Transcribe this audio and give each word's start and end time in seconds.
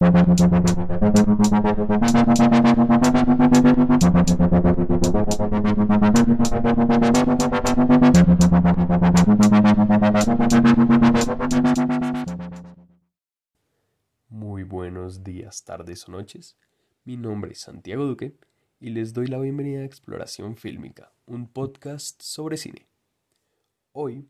Muy 0.00 0.12
buenos 14.62 15.24
días, 15.24 15.64
tardes 15.64 16.08
o 16.08 16.12
noches. 16.12 16.56
Mi 17.04 17.16
nombre 17.16 17.50
es 17.50 17.58
Santiago 17.58 18.04
Duque 18.04 18.36
y 18.78 18.90
les 18.90 19.12
doy 19.12 19.26
la 19.26 19.40
bienvenida 19.40 19.80
a 19.80 19.84
Exploración 19.84 20.56
Fílmica, 20.56 21.12
un 21.26 21.48
podcast 21.48 22.22
sobre 22.22 22.56
cine. 22.56 22.86
Hoy, 23.90 24.28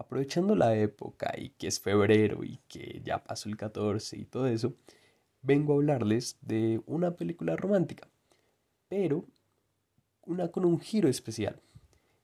aprovechando 0.00 0.56
la 0.56 0.74
época 0.76 1.34
y 1.36 1.50
que 1.50 1.66
es 1.66 1.78
febrero 1.78 2.42
y 2.42 2.58
que 2.68 3.02
ya 3.04 3.22
pasó 3.22 3.50
el 3.50 3.58
14 3.58 4.16
y 4.16 4.24
todo 4.24 4.46
eso, 4.46 4.74
vengo 5.42 5.74
a 5.74 5.76
hablarles 5.76 6.38
de 6.40 6.80
una 6.86 7.16
película 7.16 7.54
romántica, 7.54 8.08
pero 8.88 9.26
una 10.24 10.48
con 10.48 10.64
un 10.64 10.80
giro 10.80 11.08
especial. 11.08 11.60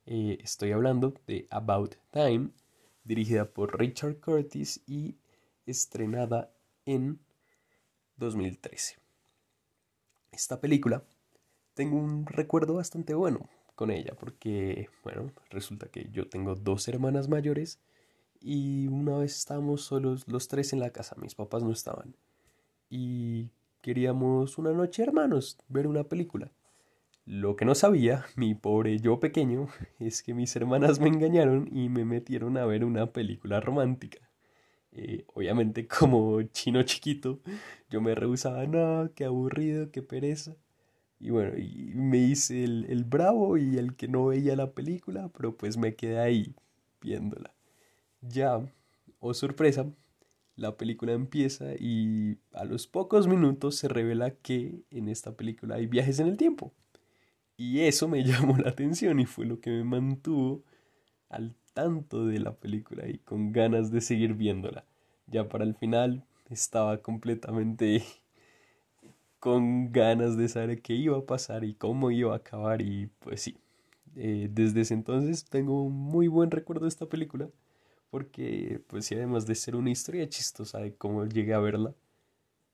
Eh, 0.07 0.39
estoy 0.43 0.73
hablando 0.73 1.13
de 1.27 1.47
About 1.51 1.97
Time, 2.13 2.49
dirigida 3.05 3.45
por 3.45 3.79
Richard 3.79 4.21
Curtis 4.21 4.83
y 4.87 5.19
estrenada 5.67 6.51
en 6.87 7.21
2013. 8.17 8.97
Esta 10.33 10.63
película 10.63 11.05
tengo 11.75 11.99
un 11.99 12.25
recuerdo 12.25 12.75
bastante 12.75 13.13
bueno 13.13 13.51
con 13.77 13.93
ella 13.93 14.15
porque, 14.19 14.89
bueno, 15.05 15.31
resulta 15.51 15.87
que 15.87 16.09
yo 16.11 16.29
tengo 16.29 16.57
dos 16.57 16.89
hermanas 16.89 17.29
mayores 17.29 17.79
y 18.41 18.89
una 18.89 19.19
vez 19.19 19.37
estábamos 19.37 19.83
solos 19.83 20.27
los 20.27 20.49
tres 20.49 20.73
en 20.73 20.81
la 20.81 20.91
casa, 20.91 21.15
mis 21.21 21.37
papás 21.37 21.63
no 21.63 21.71
estaban 21.71 22.17
y 22.91 23.51
queríamos 23.83 24.59
una 24.59 24.73
noche 24.73 25.03
hermanos 25.03 25.59
ver 25.69 25.87
una 25.87 26.05
película. 26.05 26.53
Lo 27.25 27.57
que 27.57 27.65
no 27.65 27.75
sabía, 27.75 28.25
mi 28.37 28.55
pobre 28.55 28.99
yo 28.99 29.19
pequeño, 29.19 29.69
es 29.99 30.23
que 30.23 30.35
mis 30.35 30.55
hermanas 30.57 31.01
me 31.01 31.09
engañaron 31.09 31.69
y 31.73 31.89
me 31.89 32.05
metieron 32.05 32.57
a 32.57 32.67
ver 32.67 32.85
una 32.85 33.13
película 33.13 33.61
romántica. 33.61 34.31
Eh, 34.93 35.25
obviamente 35.35 35.87
como 35.87 36.41
chino 36.43 36.83
chiquito, 36.85 37.41
yo 37.91 38.01
me 38.01 38.15
rehusaba, 38.15 38.67
no, 38.67 39.11
qué 39.15 39.25
aburrido, 39.25 39.91
qué 39.91 40.03
pereza. 40.03 40.57
Y 41.19 41.31
bueno, 41.31 41.57
y 41.57 41.93
me 41.95 42.19
hice 42.19 42.65
el, 42.65 42.87
el 42.89 43.05
bravo 43.05 43.57
y 43.57 43.79
el 43.79 43.97
que 43.97 44.09
no 44.09 44.27
veía 44.27 44.57
la 44.57 44.73
película, 44.73 45.31
pero 45.37 45.57
pues 45.57 45.77
me 45.77 45.95
quedé 45.95 46.19
ahí 46.19 46.55
viéndola. 47.01 47.55
Ya, 48.21 48.61
oh 49.21 49.35
sorpresa, 49.35 49.87
la 50.57 50.77
película 50.77 51.13
empieza 51.13 51.75
y 51.79 52.39
a 52.53 52.65
los 52.65 52.87
pocos 52.87 53.29
minutos 53.29 53.77
se 53.77 53.89
revela 53.89 54.33
que 54.33 54.83
en 54.91 55.09
esta 55.09 55.37
película 55.37 55.77
hay 55.77 55.87
viajes 55.87 56.19
en 56.19 56.29
el 56.29 56.37
tiempo. 56.37 56.73
Y 57.57 57.81
eso 57.81 58.09
me 58.09 58.25
llamó 58.25 58.57
la 58.59 58.71
atención 58.71 59.21
y 59.21 59.27
fue 59.27 59.47
lo 59.47 59.61
que 59.61 59.71
me 59.71 59.85
mantuvo 59.85 60.65
al 61.29 61.55
tanto 61.75 62.27
de 62.27 62.41
la 62.41 62.55
película 62.55 63.09
y 63.09 63.19
con 63.19 63.53
ganas 63.53 63.91
de 63.91 64.01
seguir 64.01 64.35
viéndola. 64.35 64.85
Ya 65.27 65.49
para 65.49 65.65
el 65.65 65.75
final 65.75 66.25
estaba 66.51 67.03
completamente 67.03 68.03
con 69.47 69.93
ganas 69.93 70.37
de 70.37 70.49
saber 70.49 70.83
qué 70.83 70.95
iba 70.95 71.17
a 71.17 71.25
pasar 71.25 71.63
y 71.63 71.75
cómo 71.75 72.11
iba 72.11 72.33
a 72.33 72.39
acabar 72.39 72.83
y 72.83 73.07
pues 73.21 73.43
sí, 73.43 73.57
eh, 74.17 74.49
desde 74.51 74.81
ese 74.81 74.95
entonces 74.95 75.45
tengo 75.45 75.85
un 75.85 75.93
muy 75.93 76.27
buen 76.27 76.51
recuerdo 76.51 76.83
de 76.87 76.89
esta 76.89 77.07
película 77.07 77.49
porque 78.11 78.83
pues 78.89 79.07
sí, 79.07 79.15
además 79.15 79.47
de 79.47 79.55
ser 79.55 79.77
una 79.77 79.91
historia 79.91 80.29
chistosa 80.29 80.81
de 80.81 80.97
cómo 80.97 81.25
llegué 81.27 81.55
a 81.55 81.61
verla, 81.61 81.95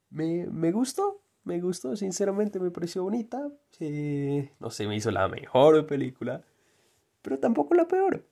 me, 0.09 0.47
me 0.47 0.73
gustó, 0.73 1.21
me 1.45 1.61
gustó, 1.61 1.95
sinceramente 1.95 2.59
me 2.59 2.71
pareció 2.71 3.03
bonita, 3.03 3.39
no 4.59 4.71
sé, 4.71 4.87
me 4.87 4.97
hizo 4.97 5.11
la 5.11 5.29
mejor 5.29 5.87
película, 5.87 6.43
pero 7.21 7.39
tampoco 7.39 7.75
la 7.75 7.87
peor. 7.87 8.27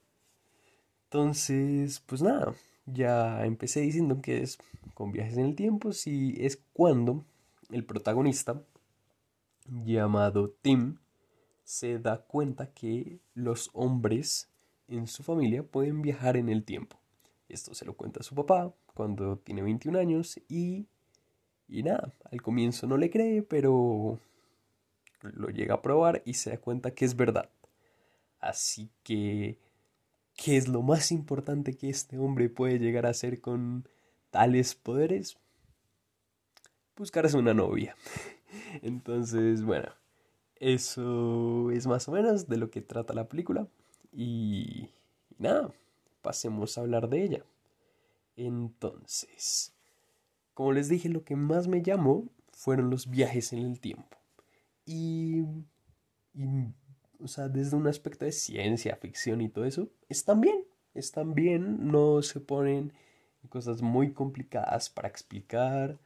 Entonces, 1.03 1.99
pues 2.07 2.23
nada, 2.23 2.55
ya 2.87 3.45
empecé 3.45 3.81
diciendo 3.81 4.19
que 4.19 4.41
es 4.41 4.57
con 4.95 5.11
viajes 5.11 5.37
en 5.37 5.45
el 5.45 5.55
tiempo, 5.55 5.93
si 5.93 6.33
es 6.39 6.59
cuando 6.73 7.23
el 7.71 7.85
protagonista, 7.85 8.61
llamado 9.65 10.49
Tim, 10.61 10.97
se 11.63 11.99
da 11.99 12.21
cuenta 12.21 12.73
que 12.73 13.19
los 13.33 13.69
hombres 13.73 14.49
en 14.87 15.07
su 15.07 15.23
familia 15.23 15.63
pueden 15.63 16.01
viajar 16.01 16.37
en 16.37 16.49
el 16.49 16.63
tiempo. 16.63 16.97
Esto 17.47 17.73
se 17.73 17.85
lo 17.85 17.95
cuenta 17.95 18.23
su 18.23 18.35
papá 18.35 18.73
cuando 18.93 19.37
tiene 19.37 19.61
21 19.61 19.99
años 19.99 20.39
y, 20.47 20.87
y 21.67 21.83
nada, 21.83 22.13
al 22.29 22.41
comienzo 22.41 22.87
no 22.87 22.97
le 22.97 23.09
cree, 23.09 23.41
pero 23.41 24.19
lo 25.21 25.49
llega 25.49 25.75
a 25.75 25.81
probar 25.81 26.21
y 26.25 26.33
se 26.35 26.51
da 26.51 26.57
cuenta 26.57 26.91
que 26.91 27.05
es 27.05 27.15
verdad. 27.15 27.49
Así 28.39 28.89
que, 29.03 29.59
¿qué 30.35 30.57
es 30.57 30.67
lo 30.67 30.81
más 30.81 31.11
importante 31.11 31.75
que 31.75 31.89
este 31.89 32.17
hombre 32.17 32.49
puede 32.49 32.79
llegar 32.79 33.05
a 33.05 33.09
hacer 33.09 33.39
con 33.39 33.87
tales 34.31 34.75
poderes? 34.75 35.37
Buscarse 36.95 37.37
una 37.37 37.53
novia. 37.53 37.95
Entonces, 38.81 39.63
bueno, 39.63 39.89
eso 40.55 41.71
es 41.71 41.87
más 41.87 42.07
o 42.07 42.11
menos 42.11 42.47
de 42.47 42.57
lo 42.57 42.69
que 42.69 42.81
trata 42.81 43.13
la 43.13 43.27
película. 43.27 43.67
Y, 44.11 44.89
nada, 45.37 45.71
pasemos 46.21 46.77
a 46.77 46.81
hablar 46.81 47.09
de 47.09 47.23
ella. 47.23 47.45
Entonces, 48.35 49.73
como 50.53 50.73
les 50.73 50.89
dije, 50.89 51.09
lo 51.09 51.23
que 51.23 51.35
más 51.35 51.67
me 51.67 51.81
llamó 51.81 52.27
fueron 52.51 52.89
los 52.89 53.09
viajes 53.09 53.53
en 53.53 53.59
el 53.59 53.79
tiempo. 53.79 54.17
Y, 54.85 55.41
y, 56.33 56.73
o 57.19 57.27
sea, 57.27 57.47
desde 57.47 57.75
un 57.75 57.87
aspecto 57.87 58.25
de 58.25 58.31
ciencia, 58.31 58.95
ficción 58.95 59.41
y 59.41 59.49
todo 59.49 59.65
eso, 59.65 59.89
están 60.09 60.41
bien, 60.41 60.65
están 60.93 61.33
bien, 61.33 61.91
no 61.91 62.21
se 62.21 62.39
ponen 62.39 62.93
cosas 63.49 63.81
muy 63.81 64.13
complicadas 64.13 64.89
para 64.89 65.07
explicar. 65.07 65.99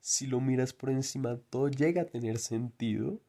Si 0.00 0.26
lo 0.26 0.40
miras 0.40 0.72
por 0.72 0.90
encima, 0.90 1.38
todo 1.50 1.68
llega 1.68 2.02
a 2.02 2.06
tener 2.06 2.38
sentido. 2.38 3.20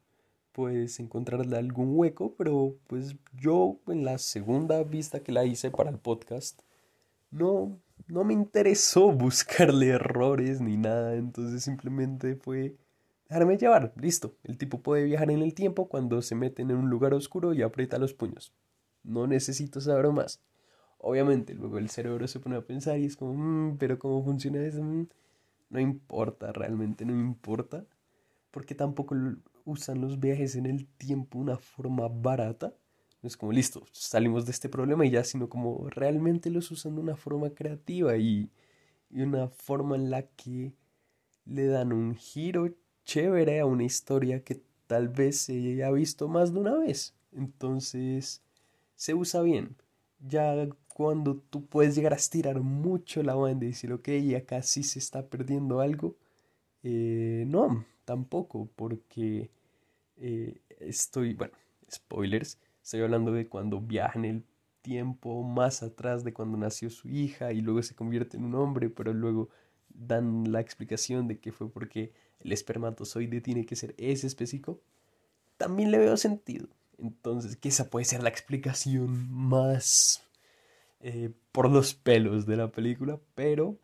Puedes 0.54 1.00
encontrarle 1.00 1.58
algún 1.58 1.98
hueco, 1.98 2.36
pero 2.38 2.76
pues 2.88 3.16
yo 3.38 3.80
en 3.88 4.04
la 4.06 4.18
segunda 4.18 4.84
vista 4.84 5.22
que 5.22 5.32
la 5.32 5.46
hice 5.46 5.72
para 5.72 5.90
el 5.90 5.98
podcast, 6.00 6.62
no, 7.32 7.80
no 8.08 8.24
me 8.24 8.34
interesó 8.34 9.12
buscarle 9.12 9.90
errores 9.90 10.62
ni 10.62 10.78
nada, 10.78 11.16
entonces 11.16 11.64
simplemente 11.64 12.36
fue 12.36 12.76
dejarme 13.30 13.58
llevar, 13.58 13.94
listo, 13.96 14.36
el 14.44 14.58
tipo 14.58 14.82
puede 14.82 15.06
viajar 15.06 15.32
en 15.32 15.42
el 15.42 15.54
tiempo 15.54 15.88
cuando 15.88 16.22
se 16.22 16.36
mete 16.36 16.64
en 16.64 16.72
un 16.72 16.90
lugar 16.90 17.14
oscuro 17.14 17.54
y 17.54 17.62
aprieta 17.62 17.98
los 17.98 18.14
puños, 18.14 18.54
no 19.04 19.28
necesito 19.28 19.80
saber 19.80 20.12
más. 20.12 20.42
Obviamente, 21.04 21.56
luego 21.56 21.80
el 21.80 21.90
cerebro 21.90 22.28
se 22.28 22.40
pone 22.40 22.58
a 22.58 22.62
pensar 22.62 23.00
y 23.00 23.06
es 23.06 23.16
como, 23.16 23.34
mm, 23.34 23.78
pero 23.78 23.98
¿cómo 23.98 24.24
funciona 24.24 24.64
eso? 24.64 24.84
Mm, 24.84 25.08
no 25.72 25.80
importa, 25.80 26.52
realmente 26.52 27.06
no 27.06 27.14
importa, 27.14 27.86
porque 28.52 28.76
tampoco 28.76 29.16
usan 29.66 30.02
los 30.02 30.20
viajes 30.20 30.56
en 30.56 30.66
el 30.68 30.86
tiempo 30.86 31.40
una 31.40 31.58
forma 31.58 32.08
barata. 32.10 32.76
No 33.22 33.28
es 33.28 33.38
como, 33.38 33.52
listo, 33.52 33.86
salimos 33.92 34.46
de 34.46 34.52
este 34.52 34.70
problema 34.70 35.06
y 35.06 35.12
ya, 35.12 35.24
sino 35.24 35.50
como 35.50 35.90
realmente 35.90 36.50
los 36.50 36.70
usan 36.72 36.96
de 36.96 37.02
una 37.02 37.16
forma 37.16 37.52
creativa 37.52 38.18
y, 38.18 38.52
y 39.10 39.22
una 39.22 39.48
forma 39.48 39.96
en 39.96 40.12
la 40.12 40.24
que 40.24 40.74
le 41.46 41.68
dan 41.68 41.94
un 41.94 42.16
giro 42.16 42.68
chévere 43.06 43.60
a 43.62 43.66
una 43.66 43.84
historia 43.84 44.44
que 44.44 44.62
tal 44.88 45.08
vez 45.08 45.38
se 45.38 45.54
haya 45.54 45.90
visto 45.92 46.28
más 46.28 46.54
de 46.54 46.60
una 46.60 46.78
vez. 46.78 47.16
Entonces, 47.32 48.42
se 48.96 49.14
usa 49.14 49.42
bien. 49.42 49.78
Ya 50.20 50.68
cuando 51.02 51.38
tú 51.38 51.66
puedes 51.66 51.96
llegar 51.96 52.14
a 52.14 52.18
estirar 52.18 52.62
mucho 52.62 53.24
la 53.24 53.36
banda 53.36 53.66
y 53.66 53.70
decir, 53.70 53.92
ok, 53.92 54.10
acá 54.38 54.62
sí 54.62 54.84
se 54.84 55.00
está 55.00 55.28
perdiendo 55.28 55.80
algo, 55.80 56.16
eh, 56.84 57.44
no, 57.48 57.86
tampoco, 58.06 58.70
porque 58.76 59.50
eh, 60.18 60.62
estoy, 60.80 61.34
bueno, 61.34 61.54
spoilers, 61.92 62.60
estoy 62.84 63.02
hablando 63.02 63.32
de 63.32 63.48
cuando 63.48 63.82
viaja 63.82 64.20
el 64.20 64.44
tiempo 64.82 65.44
más 65.44 65.84
atrás 65.84 66.24
de 66.24 66.34
cuando 66.34 66.58
nació 66.58 66.90
su 66.90 67.10
hija 67.10 67.52
y 67.52 67.62
luego 67.62 67.82
se 67.84 67.96
convierte 67.96 68.38
en 68.38 68.46
un 68.46 68.56
hombre, 68.56 68.90
pero 68.90 69.14
luego 69.14 69.50
dan 69.90 70.52
la 70.52 70.62
explicación 70.62 71.28
de 71.28 71.40
que 71.40 71.52
fue 71.52 71.70
porque 71.70 72.14
el 72.40 72.52
espermatozoide 72.52 73.42
tiene 73.42 73.66
que 73.66 73.76
ser 73.76 73.96
ese 73.98 74.28
específico, 74.28 74.80
también 75.58 75.92
le 75.92 75.98
veo 75.98 76.18
sentido. 76.18 76.68
Entonces, 76.98 77.56
que 77.58 77.70
esa 77.70 77.90
puede 77.90 78.06
ser 78.06 78.22
la 78.22 78.30
explicación 78.30 79.32
más 79.32 80.24
eh, 81.02 81.32
por 81.52 81.70
los 81.70 81.94
pelos 81.94 82.46
de 82.46 82.58
la 82.58 82.72
película, 82.72 83.20
pero 83.36 83.78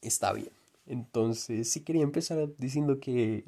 está 0.00 0.32
bien. 0.32 0.50
Entonces, 0.86 1.70
sí 1.70 1.80
quería 1.80 2.02
empezar 2.02 2.54
diciendo 2.56 3.00
que, 3.00 3.44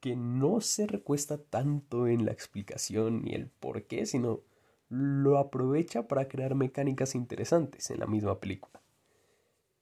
que 0.00 0.16
no 0.16 0.60
se 0.60 0.86
recuesta 0.86 1.38
tanto 1.38 2.06
en 2.06 2.24
la 2.24 2.32
explicación 2.32 3.22
ni 3.22 3.32
el 3.34 3.48
por 3.48 3.84
qué, 3.84 4.06
sino 4.06 4.40
lo 4.88 5.38
aprovecha 5.38 6.06
para 6.06 6.28
crear 6.28 6.54
mecánicas 6.54 7.14
interesantes 7.14 7.90
en 7.90 8.00
la 8.00 8.06
misma 8.06 8.38
película. 8.40 8.80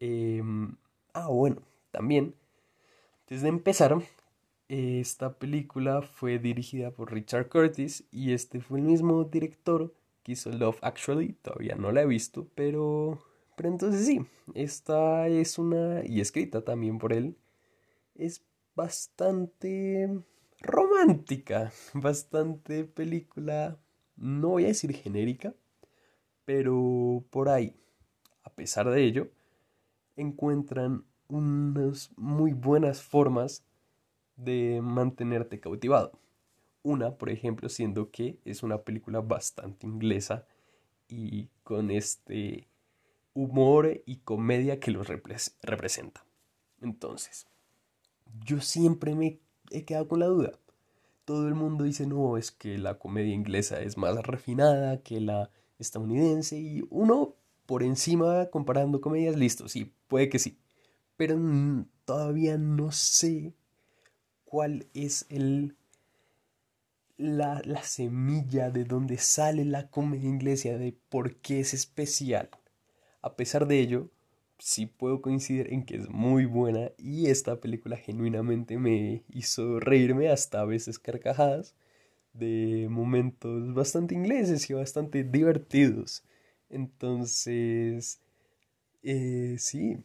Em, 0.01 0.77
ah, 1.15 1.29
bueno, 1.29 1.63
también 1.91 2.35
antes 3.23 3.43
de 3.43 3.49
empezar, 3.49 4.03
esta 4.69 5.39
película 5.39 6.03
fue 6.03 6.39
dirigida 6.39 6.91
por 6.91 7.13
Richard 7.13 7.49
Curtis 7.49 8.05
y 8.11 8.33
este 8.33 8.61
fue 8.61 8.81
el 8.81 8.85
mismo 8.85 9.25
director 9.25 9.95
que 10.23 10.33
hizo 10.33 10.51
Love 10.51 10.79
Actually. 10.83 11.35
Todavía 11.35 11.75
no 11.75 11.93
la 11.93 12.03
he 12.03 12.07
visto, 12.07 12.49
pero, 12.55 13.23
pero 13.57 13.69
entonces 13.69 14.07
sí, 14.07 14.21
esta 14.55 15.29
es 15.29 15.59
una, 15.59 16.03
y 16.05 16.21
escrita 16.21 16.65
también 16.65 16.99
por 16.99 17.13
él, 17.13 17.37
es 18.15 18.45
bastante 18.75 20.23
romántica, 20.61 21.73
bastante 21.95 22.85
película, 22.85 23.79
no 24.17 24.51
voy 24.51 24.65
a 24.65 24.69
decir 24.69 24.95
genérica, 24.95 25.55
pero 26.45 27.25
por 27.31 27.49
ahí, 27.49 27.77
a 28.43 28.51
pesar 28.55 28.91
de 28.91 29.05
ello, 29.05 29.31
encuentran 30.17 31.05
unas 31.29 32.11
muy 32.17 32.53
buenas 32.53 33.03
formas 33.03 33.65
de 34.37 34.81
mantenerte 34.83 35.61
cautivado. 35.61 36.19
Una, 36.83 37.17
por 37.17 37.31
ejemplo, 37.31 37.69
siendo 37.69 38.11
que 38.11 38.39
es 38.45 38.63
una 38.63 38.79
película 38.83 39.21
bastante 39.21 39.87
inglesa 39.87 40.47
y 41.09 41.49
con 41.63 41.91
este 41.91 42.69
humor 43.35 44.03
y 44.05 44.17
comedia 44.19 44.81
que 44.81 44.91
los 44.91 45.07
representa. 45.09 46.25
Entonces, 46.81 47.47
yo 48.45 48.61
siempre 48.61 49.15
me 49.15 49.39
he 49.71 49.85
quedado 49.85 50.09
con 50.09 50.21
la 50.21 50.27
duda. 50.27 50.59
Todo 51.25 51.49
el 51.49 51.55
mundo 51.55 51.85
dice, 51.85 52.07
no, 52.07 52.37
es 52.37 52.51
que 52.51 52.79
la 52.79 52.99
comedia 52.99 53.35
inglesa 53.35 53.81
es 53.81 53.97
más 53.97 54.17
refinada 54.25 55.03
que 55.03 55.21
la 55.21 55.51
estadounidense 55.79 56.59
y 56.59 56.85
uno 56.91 57.37
por 57.67 57.83
encima 57.83 58.47
comparando 58.51 59.01
comedias, 59.01 59.37
listo, 59.37 59.69
sí, 59.69 59.93
puede 60.09 60.29
que 60.29 60.39
sí. 60.39 60.59
Pero 61.17 61.39
todavía 62.05 62.59
no 62.59 62.91
sé 62.91 63.55
cuál 64.45 64.87
es 64.95 65.27
el 65.29 65.77
la, 67.17 67.63
la 67.65 67.83
semilla 67.83 68.71
de 68.71 68.85
donde 68.85 69.19
sale 69.19 69.65
la 69.65 69.89
comedia 69.91 70.29
inglesa, 70.29 70.71
de 70.79 70.97
por 71.09 71.37
qué 71.37 71.61
es 71.61 71.75
especial. 71.75 72.51
A 73.23 73.37
pesar 73.37 73.67
de 73.67 73.81
ello, 73.81 74.11
sí 74.59 74.87
puedo 74.87 75.23
coincidir 75.23 75.73
en 75.73 75.85
que 75.85 75.97
es 75.97 76.09
muy 76.09 76.45
buena 76.47 76.93
y 76.99 77.27
esta 77.29 77.61
película 77.61 77.97
genuinamente 77.97 78.79
me 78.79 79.25
hizo 79.29 79.81
reírme 79.81 80.31
hasta 80.31 80.61
a 80.61 80.65
veces 80.65 80.99
carcajadas 80.99 81.75
de 82.33 82.89
momentos 82.91 83.75
bastante 83.75 84.15
ingleses 84.15 84.69
y 84.71 84.75
bastante 84.75 85.25
divertidos. 85.25 86.25
Entonces, 86.71 88.21
eh, 89.03 89.57
sí, 89.59 89.99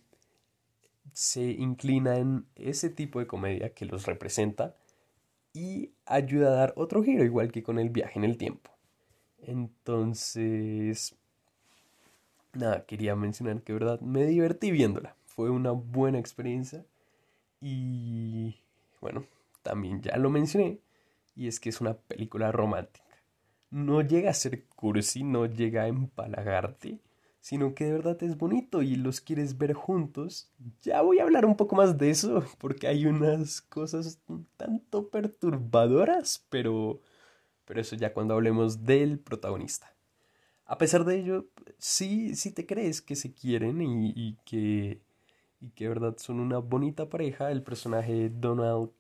se 1.13 1.44
inclina 1.51 2.18
en 2.18 2.45
ese 2.56 2.89
tipo 2.89 3.19
de 3.19 3.27
comedia 3.27 3.74
que 3.74 3.86
los 3.86 4.06
representa 4.06 4.75
y 5.57 5.92
ayuda 6.06 6.50
a 6.50 6.56
dar 6.56 6.74
otro 6.75 7.04
giro, 7.04 7.24
igual 7.24 7.51
que 7.51 7.63
con 7.63 7.80
el 7.80 7.89
viaje 7.89 8.19
en 8.19 8.25
el 8.25 8.38
tiempo. 8.38 8.69
Entonces, 9.39 11.15
nada, 12.54 12.86
quería 12.86 13.15
mencionar 13.15 13.63
que 13.63 13.74
verdad 13.74 14.00
me 14.01 14.25
divertí 14.25 14.69
viéndola. 14.69 15.15
Fue 15.25 15.50
una 15.50 15.71
buena 15.71 16.19
experiencia 16.19 16.86
y 17.59 18.62
bueno, 19.01 19.25
también 19.63 20.01
ya 20.01 20.15
lo 20.18 20.30
mencioné 20.30 20.80
y 21.36 21.48
es 21.48 21.59
que 21.59 21.69
es 21.69 21.81
una 21.81 21.95
película 21.95 22.51
romántica. 22.51 23.06
No 23.71 24.01
llega 24.01 24.30
a 24.30 24.36
ser 24.36 24.65
cursi, 24.65 25.24
no 25.24 25.48
llega 25.48 25.83
a 25.83 25.88
empalagarte, 25.88 27.00
sino 27.47 27.73
que 27.73 27.85
de 27.85 27.94
verdad 27.94 28.21
es 28.23 28.38
bonito 28.38 28.81
y 28.81 28.97
los 28.97 29.21
quieres 29.21 29.57
ver 29.57 29.71
juntos. 29.71 30.51
Ya 30.81 31.01
voy 31.01 31.19
a 31.19 31.23
hablar 31.23 31.45
un 31.45 31.55
poco 31.55 31.77
más 31.77 31.97
de 31.97 32.09
eso 32.09 32.44
porque 32.57 32.88
hay 32.88 33.05
unas 33.05 33.61
cosas 33.61 34.19
un 34.27 34.45
tanto 34.57 35.07
perturbadoras, 35.07 36.45
pero 36.49 36.99
pero 37.63 37.79
eso 37.79 37.95
ya 37.95 38.11
cuando 38.13 38.33
hablemos 38.33 38.83
del 38.83 39.19
protagonista. 39.19 39.95
A 40.65 40.77
pesar 40.77 41.05
de 41.05 41.19
ello, 41.19 41.47
sí, 41.77 42.35
sí 42.35 42.51
te 42.51 42.65
crees 42.65 43.01
que 43.01 43.15
se 43.15 43.33
quieren 43.33 43.81
y, 43.81 44.35
que, 44.44 45.01
y 45.61 45.69
que, 45.69 45.88
verdad, 45.88 46.17
son 46.17 46.41
una 46.41 46.57
bonita 46.57 47.07
pareja. 47.07 47.49
El 47.51 47.63
personaje 47.63 48.29
Donald 48.29 48.91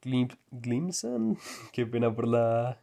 Glimson, 0.51 1.37
qué 1.73 1.85
pena 1.85 2.15
por 2.15 2.29
la 2.29 2.81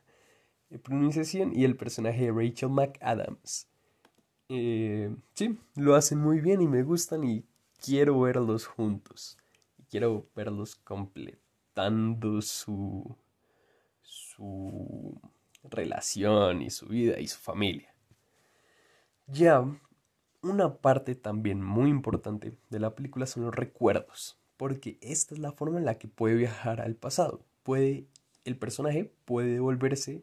pronunciación, 0.82 1.52
y 1.58 1.64
el 1.64 1.76
personaje 1.76 2.30
Rachel 2.30 2.68
McAdams. 2.68 3.68
Eh, 4.48 5.14
sí, 5.34 5.58
lo 5.74 5.94
hacen 5.94 6.18
muy 6.18 6.40
bien 6.40 6.60
y 6.60 6.68
me 6.68 6.82
gustan 6.82 7.24
y 7.24 7.44
quiero 7.82 8.20
verlos 8.20 8.66
juntos. 8.66 9.38
Quiero 9.90 10.26
verlos 10.34 10.76
completando 10.76 12.42
su, 12.42 13.16
su 14.02 15.20
relación 15.62 16.62
y 16.62 16.70
su 16.70 16.86
vida 16.86 17.20
y 17.20 17.28
su 17.28 17.38
familia. 17.38 17.94
Ya, 19.26 19.64
una 20.42 20.74
parte 20.76 21.14
también 21.14 21.62
muy 21.62 21.88
importante 21.88 22.52
de 22.68 22.78
la 22.78 22.94
película 22.94 23.26
son 23.26 23.44
los 23.44 23.54
recuerdos, 23.54 24.36
porque 24.58 24.98
esta 25.00 25.34
es 25.34 25.40
la 25.40 25.52
forma 25.52 25.78
en 25.78 25.86
la 25.86 25.98
que 25.98 26.08
puede 26.08 26.34
viajar 26.34 26.80
al 26.80 26.94
pasado. 26.94 27.40
Puede, 27.62 28.06
el 28.44 28.58
personaje 28.58 29.10
puede 29.24 29.54
devolverse 29.54 30.22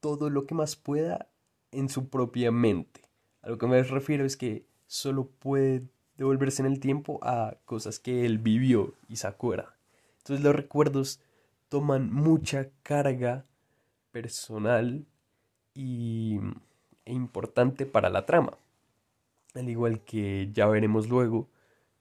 todo 0.00 0.28
lo 0.28 0.46
que 0.46 0.54
más 0.54 0.76
pueda 0.76 1.28
en 1.70 1.88
su 1.88 2.08
propia 2.08 2.52
mente. 2.52 3.03
A 3.44 3.50
lo 3.50 3.58
que 3.58 3.66
me 3.66 3.82
refiero 3.82 4.24
es 4.24 4.38
que 4.38 4.64
solo 4.86 5.26
puede 5.26 5.82
devolverse 6.16 6.62
en 6.62 6.66
el 6.66 6.80
tiempo 6.80 7.18
a 7.22 7.58
cosas 7.66 7.98
que 7.98 8.24
él 8.24 8.38
vivió 8.38 8.94
y 9.06 9.16
se 9.16 9.26
acuerda. 9.26 9.76
Entonces 10.18 10.42
los 10.42 10.56
recuerdos 10.56 11.20
toman 11.68 12.10
mucha 12.10 12.70
carga 12.82 13.44
personal 14.12 15.04
y 15.74 16.40
e 17.04 17.12
importante 17.12 17.84
para 17.84 18.08
la 18.08 18.24
trama. 18.24 18.56
Al 19.54 19.68
igual 19.68 20.00
que 20.00 20.48
ya 20.50 20.66
veremos 20.66 21.10
luego, 21.10 21.50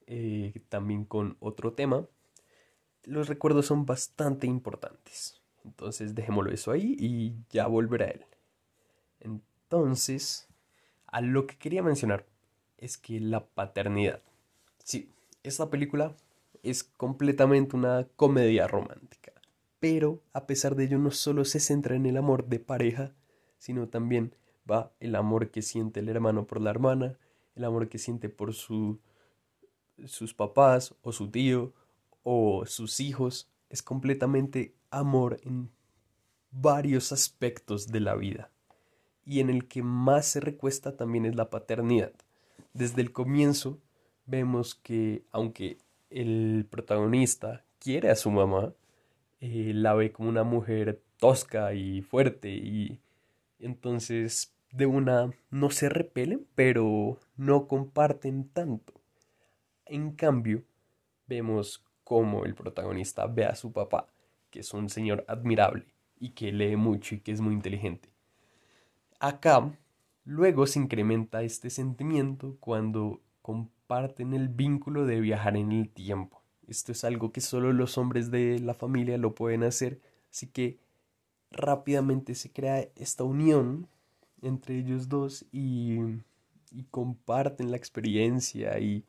eh, 0.07 0.53
también 0.69 1.03
con 1.03 1.35
otro 1.41 1.73
tema, 1.73 2.05
los 3.03 3.27
recuerdos 3.27 3.65
son 3.65 3.85
bastante 3.85 4.47
importantes. 4.47 5.41
Entonces 5.65 6.15
dejémoslo 6.15 6.51
eso 6.51 6.71
ahí 6.71 6.95
y 6.97 7.35
ya 7.49 7.67
volverá 7.67 8.05
él. 8.05 8.25
Entonces, 9.19 10.47
a 11.13 11.21
lo 11.21 11.45
que 11.45 11.55
quería 11.57 11.83
mencionar 11.83 12.25
es 12.79 12.97
que 12.97 13.19
la 13.19 13.45
paternidad. 13.45 14.23
Sí, 14.83 15.11
esta 15.43 15.69
película 15.69 16.15
es 16.63 16.83
completamente 16.83 17.75
una 17.75 18.07
comedia 18.15 18.67
romántica. 18.67 19.31
Pero 19.79 20.23
a 20.33 20.47
pesar 20.47 20.75
de 20.75 20.85
ello 20.85 20.97
no 20.97 21.11
solo 21.11 21.45
se 21.45 21.59
centra 21.59 21.95
en 21.95 22.07
el 22.07 22.17
amor 22.17 22.47
de 22.47 22.59
pareja, 22.59 23.13
sino 23.59 23.89
también 23.89 24.35
va 24.69 24.91
el 24.99 25.15
amor 25.15 25.51
que 25.51 25.61
siente 25.61 25.99
el 25.99 26.09
hermano 26.09 26.47
por 26.47 26.59
la 26.59 26.71
hermana, 26.71 27.19
el 27.55 27.63
amor 27.63 27.89
que 27.89 27.99
siente 27.99 28.27
por 28.27 28.55
su, 28.55 28.99
sus 30.05 30.33
papás 30.33 30.95
o 31.03 31.11
su 31.11 31.29
tío 31.29 31.73
o 32.23 32.65
sus 32.65 32.99
hijos. 32.99 33.51
Es 33.69 33.83
completamente 33.83 34.73
amor 34.89 35.39
en 35.43 35.69
varios 36.49 37.11
aspectos 37.11 37.87
de 37.87 37.99
la 37.99 38.15
vida. 38.15 38.52
Y 39.25 39.39
en 39.39 39.49
el 39.49 39.67
que 39.67 39.81
más 39.83 40.25
se 40.25 40.39
recuesta 40.39 40.97
también 40.97 41.25
es 41.25 41.35
la 41.35 41.49
paternidad. 41.49 42.13
Desde 42.73 43.01
el 43.01 43.11
comienzo 43.11 43.79
vemos 44.25 44.75
que 44.75 45.23
aunque 45.31 45.77
el 46.09 46.65
protagonista 46.69 47.63
quiere 47.79 48.09
a 48.09 48.15
su 48.15 48.31
mamá, 48.31 48.73
eh, 49.39 49.71
la 49.73 49.93
ve 49.93 50.11
como 50.11 50.29
una 50.29 50.43
mujer 50.43 51.01
tosca 51.17 51.73
y 51.73 52.01
fuerte 52.01 52.49
y 52.49 52.99
entonces 53.59 54.53
de 54.71 54.85
una 54.85 55.31
no 55.51 55.69
se 55.69 55.89
repelen, 55.89 56.47
pero 56.55 57.19
no 57.37 57.67
comparten 57.67 58.49
tanto. 58.49 58.93
En 59.85 60.13
cambio, 60.13 60.63
vemos 61.27 61.83
cómo 62.03 62.45
el 62.45 62.55
protagonista 62.55 63.27
ve 63.27 63.45
a 63.45 63.55
su 63.55 63.71
papá, 63.71 64.07
que 64.49 64.61
es 64.61 64.73
un 64.73 64.89
señor 64.89 65.23
admirable 65.27 65.85
y 66.19 66.31
que 66.31 66.51
lee 66.51 66.75
mucho 66.75 67.15
y 67.15 67.19
que 67.19 67.31
es 67.31 67.41
muy 67.41 67.53
inteligente. 67.53 68.12
Acá, 69.23 69.73
luego 70.25 70.67
se 70.67 70.79
incrementa 70.79 71.43
este 71.43 71.69
sentimiento 71.69 72.57
cuando 72.59 73.21
comparten 73.41 74.33
el 74.33 74.49
vínculo 74.49 75.05
de 75.05 75.21
viajar 75.21 75.55
en 75.55 75.71
el 75.71 75.87
tiempo. 75.87 76.41
Esto 76.67 76.91
es 76.91 77.05
algo 77.05 77.31
que 77.31 77.39
solo 77.39 77.71
los 77.71 77.97
hombres 77.97 78.31
de 78.31 78.59
la 78.59 78.73
familia 78.73 79.17
lo 79.17 79.33
pueden 79.33 79.63
hacer, 79.63 80.01
así 80.29 80.47
que 80.47 80.77
rápidamente 81.51 82.35
se 82.35 82.51
crea 82.51 82.89
esta 82.97 83.23
unión 83.23 83.87
entre 84.41 84.79
ellos 84.79 85.07
dos 85.07 85.45
y, 85.53 85.99
y 86.71 86.83
comparten 86.91 87.71
la 87.71 87.77
experiencia 87.77 88.77
y 88.79 89.05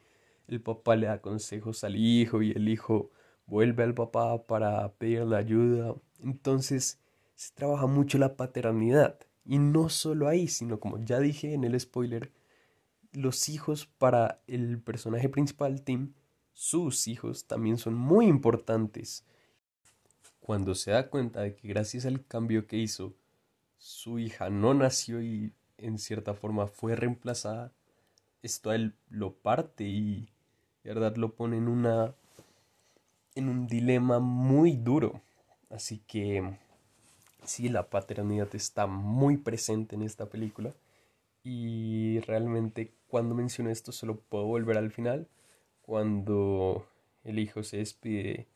el 0.47 0.61
papá 0.61 0.95
le 0.95 1.09
da 1.09 1.21
consejos 1.21 1.83
al 1.83 1.97
hijo 1.97 2.41
y 2.41 2.53
el 2.53 2.69
hijo 2.69 3.11
vuelve 3.47 3.83
al 3.83 3.95
papá 3.95 4.47
para 4.47 4.93
pedirle 4.93 5.37
ayuda. 5.37 5.97
Entonces 6.23 7.01
se 7.35 7.53
trabaja 7.53 7.89
mucho 7.89 8.17
la 8.19 8.37
paternidad. 8.37 9.19
Y 9.45 9.59
no 9.59 9.89
solo 9.89 10.29
ahí, 10.29 10.49
sino 10.49 10.81
como 10.81 10.99
ya 11.05 11.21
dije 11.21 11.53
en 11.53 11.65
el 11.65 11.79
spoiler, 11.79 12.33
los 13.13 13.49
hijos 13.49 13.87
para 13.87 14.41
el 14.47 14.81
personaje 14.81 15.29
principal, 15.29 15.83
Tim, 15.83 16.15
sus 16.53 17.09
hijos 17.09 17.47
también 17.47 17.79
son 17.79 17.95
muy 17.95 18.27
importantes. 18.27 19.25
Cuando 20.41 20.75
se 20.75 20.93
da 20.93 21.09
cuenta 21.11 21.41
de 21.41 21.55
que 21.55 21.69
gracias 21.69 22.07
al 22.07 22.25
cambio 22.27 22.67
que 22.67 22.77
hizo, 22.77 23.15
su 23.79 24.19
hija 24.19 24.51
no 24.51 24.73
nació 24.75 25.23
y 25.23 25.53
en 25.79 25.99
cierta 25.99 26.35
forma 26.35 26.67
fue 26.67 26.97
reemplazada, 26.97 27.73
esto 28.43 28.71
a 28.71 28.75
él 28.75 28.95
lo 29.09 29.35
parte 29.35 29.85
y 29.85 30.29
de 30.83 30.95
verdad 30.95 31.17
lo 31.17 31.35
pone 31.35 31.57
en 31.57 31.69
una 31.69 32.15
en 33.35 33.49
un 33.49 33.67
dilema 33.67 34.21
muy 34.21 34.77
duro. 34.77 35.23
Así 35.71 35.99
que 36.07 36.57
sí, 37.45 37.69
la 37.69 37.89
paternidad 37.91 38.55
está 38.55 38.87
muy 38.87 39.37
presente 39.37 39.97
en 39.97 40.03
esta 40.03 40.27
película 40.27 40.75
y 41.43 42.21
realmente 42.21 42.93
cuando 43.09 43.35
menciono 43.35 43.71
esto 43.71 43.93
solo 43.93 44.19
puedo 44.19 44.47
volver 44.47 44.79
al 44.79 44.91
final 44.91 45.29
cuando 45.83 46.87
el 47.23 47.39
hijo 47.39 47.63
se 47.63 47.79
despide 47.79 48.47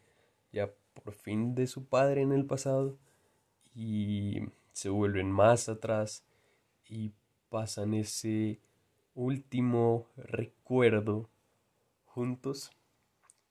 ya 0.53 0.71
por 0.95 1.15
fin 1.15 1.55
de 1.55 1.67
su 1.67 1.85
padre 1.85 2.23
en 2.23 2.33
el 2.33 2.47
pasado 2.47 2.97
y 3.75 4.41
se 4.73 4.89
vuelven 4.89 5.31
más 5.31 5.69
atrás 5.69 6.25
y 6.89 7.13
pasan 7.51 7.95
ese 7.95 8.59
último 9.15 10.07
recuerdo 10.17 11.29
juntos 12.07 12.71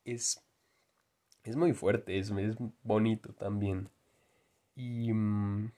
es, 0.04 0.42
es 1.44 1.56
muy 1.56 1.72
fuerte, 1.72 2.18
es, 2.18 2.30
es 2.30 2.56
bonito 2.82 3.32
también. 3.32 3.88
Y 4.78 5.12
mm, 5.12 5.72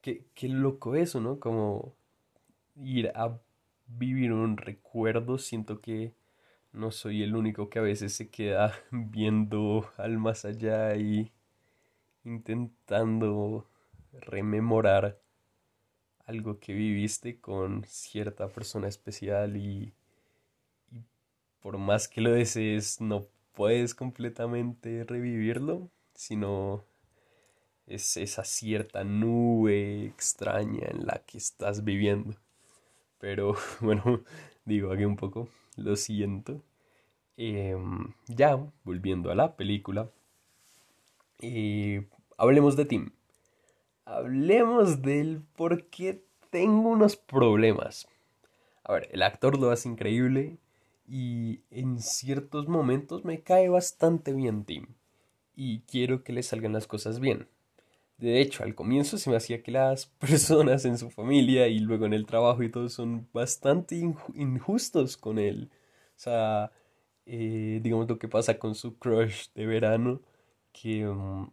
qué, 0.00 0.24
qué 0.34 0.48
loco 0.48 0.94
eso, 0.94 1.20
¿no? 1.20 1.40
Como 1.40 1.94
ir 2.76 3.10
a 3.16 3.40
vivir 3.88 4.32
un 4.32 4.56
recuerdo, 4.56 5.38
siento 5.38 5.80
que 5.80 6.14
no 6.72 6.92
soy 6.92 7.24
el 7.24 7.34
único 7.36 7.70
que 7.70 7.80
a 7.80 7.82
veces 7.82 8.14
se 8.14 8.30
queda 8.30 8.72
viendo 8.92 9.90
al 9.96 10.18
más 10.18 10.44
allá 10.44 10.94
y 10.96 11.32
intentando 12.24 13.68
rememorar 14.12 15.20
algo 16.26 16.60
que 16.60 16.74
viviste 16.74 17.40
con 17.40 17.84
cierta 17.84 18.48
persona 18.48 18.86
especial 18.86 19.56
y, 19.56 19.92
y 20.92 21.02
por 21.60 21.78
más 21.78 22.08
que 22.08 22.20
lo 22.20 22.30
desees 22.32 23.00
no 23.00 23.26
puedes 23.54 23.94
completamente 23.94 25.04
revivirlo, 25.04 25.90
sino 26.14 26.84
es 27.88 28.18
esa 28.18 28.44
cierta 28.44 29.02
nube 29.02 30.04
extraña 30.04 30.88
en 30.88 31.06
la 31.06 31.22
que 31.26 31.38
estás 31.38 31.84
viviendo. 31.84 32.36
Pero 33.18 33.56
bueno, 33.80 34.22
digo 34.64 34.92
aquí 34.92 35.04
un 35.04 35.16
poco, 35.16 35.48
lo 35.76 35.96
siento. 35.96 36.60
Em, 37.36 38.12
ya, 38.26 38.56
volviendo 38.84 39.30
a 39.30 39.34
la 39.34 39.56
película, 39.56 40.10
eh, 41.40 42.06
hablemos 42.36 42.76
de 42.76 42.84
Tim. 42.84 43.10
Hablemos 44.04 45.02
del 45.02 45.42
por 45.56 45.84
qué 45.86 46.22
tengo 46.50 46.90
unos 46.90 47.16
problemas. 47.16 48.06
A 48.84 48.92
ver, 48.92 49.08
el 49.12 49.22
actor 49.22 49.58
lo 49.58 49.70
hace 49.70 49.88
increíble 49.88 50.58
y 51.06 51.60
en 51.70 52.00
ciertos 52.00 52.68
momentos 52.68 53.24
me 53.24 53.40
cae 53.42 53.68
bastante 53.68 54.32
bien 54.32 54.64
Tim. 54.64 54.86
Y 55.54 55.80
quiero 55.82 56.22
que 56.22 56.32
le 56.32 56.42
salgan 56.42 56.72
las 56.72 56.86
cosas 56.86 57.20
bien. 57.20 57.48
De 58.18 58.40
hecho, 58.40 58.64
al 58.64 58.74
comienzo 58.74 59.16
se 59.16 59.30
me 59.30 59.36
hacía 59.36 59.62
que 59.62 59.70
las 59.70 60.06
personas 60.18 60.84
en 60.84 60.98
su 60.98 61.10
familia 61.10 61.68
y 61.68 61.78
luego 61.78 62.06
en 62.06 62.14
el 62.14 62.26
trabajo 62.26 62.62
y 62.62 62.70
todo 62.70 62.88
son 62.88 63.28
bastante 63.32 63.96
injustos 64.34 65.16
con 65.16 65.38
él. 65.38 65.70
O 66.16 66.20
sea, 66.20 66.72
eh, 67.26 67.80
digamos 67.82 68.08
lo 68.08 68.18
que 68.18 68.28
pasa 68.28 68.58
con 68.58 68.74
su 68.74 68.98
crush 68.98 69.48
de 69.54 69.66
verano, 69.66 70.20
que 70.72 71.06
mm, 71.06 71.50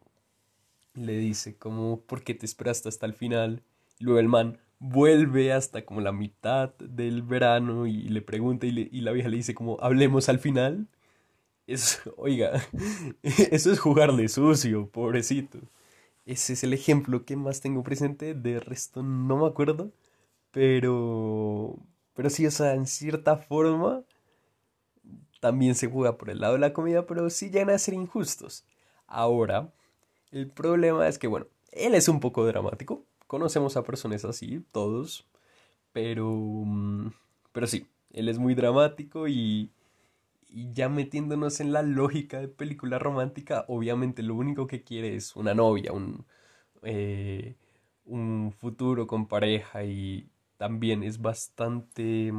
le 0.95 1.17
dice 1.17 1.57
como, 1.57 2.01
¿por 2.01 2.23
qué 2.23 2.33
te 2.33 2.45
esperaste 2.45 2.89
hasta 2.89 3.05
el 3.05 3.13
final? 3.13 3.63
Y 3.99 4.05
luego 4.05 4.19
el 4.19 4.27
man 4.29 4.59
vuelve 4.79 5.53
hasta 5.53 5.85
como 5.85 6.01
la 6.01 6.11
mitad 6.11 6.73
del 6.79 7.23
verano 7.23 7.87
y 7.87 8.09
le 8.09 8.21
pregunta 8.21 8.67
y, 8.67 8.71
la 9.01 9.11
vieja 9.11 9.29
le 9.29 9.37
dice 9.37 9.55
como, 9.55 9.77
hablemos 9.81 10.29
al 10.29 10.39
final. 10.39 10.87
Es, 11.67 12.01
oiga, 12.17 12.63
eso 13.23 13.71
es 13.71 13.79
jugarle 13.79 14.27
sucio, 14.29 14.89
pobrecito. 14.89 15.59
Ese 16.25 16.53
es 16.53 16.63
el 16.63 16.73
ejemplo 16.73 17.25
que 17.25 17.35
más 17.35 17.61
tengo 17.61 17.83
presente. 17.83 18.33
De 18.33 18.59
resto 18.59 19.03
no 19.03 19.37
me 19.37 19.47
acuerdo. 19.47 19.91
Pero. 20.51 21.77
Pero 22.15 22.29
sí, 22.29 22.45
o 22.47 22.51
sea, 22.51 22.73
en 22.73 22.87
cierta 22.87 23.37
forma. 23.37 24.03
También 25.41 25.75
se 25.75 25.87
juega 25.87 26.17
por 26.17 26.29
el 26.29 26.39
lado 26.39 26.53
de 26.53 26.59
la 26.59 26.73
comida, 26.73 27.05
pero 27.05 27.29
sí 27.29 27.49
llegan 27.51 27.69
a 27.69 27.77
ser 27.77 27.93
injustos. 27.93 28.65
Ahora, 29.05 29.71
el 30.31 30.49
problema 30.49 31.07
es 31.07 31.19
que, 31.19 31.27
bueno, 31.27 31.47
él 31.71 31.93
es 31.93 32.07
un 32.07 32.19
poco 32.19 32.45
dramático. 32.45 33.05
Conocemos 33.27 33.77
a 33.77 33.83
personas 33.83 34.25
así, 34.25 34.63
todos. 34.71 35.27
Pero. 35.93 36.31
Mm, 36.31 37.11
pero 37.51 37.67
sí, 37.67 37.87
él 38.11 38.29
es 38.29 38.39
muy 38.39 38.55
dramático 38.55 39.27
y 39.27 39.71
y 40.55 40.71
ya 40.73 40.87
metiéndonos 40.89 41.59
en 41.59 41.73
la 41.73 41.81
lógica 41.83 42.39
de 42.39 42.47
película 42.47 42.97
romántica, 42.99 43.65
obviamente 43.67 44.23
lo 44.23 44.35
único 44.35 44.67
que 44.67 44.83
quiere 44.83 45.15
es 45.15 45.35
una 45.35 45.53
novia, 45.53 45.91
un, 45.91 46.25
eh, 46.83 47.55
un 48.05 48.53
futuro 48.57 49.07
con 49.07 49.27
pareja 49.27 49.83
y 49.85 50.29
también 50.57 51.03
es 51.03 51.21
bastante 51.21 52.31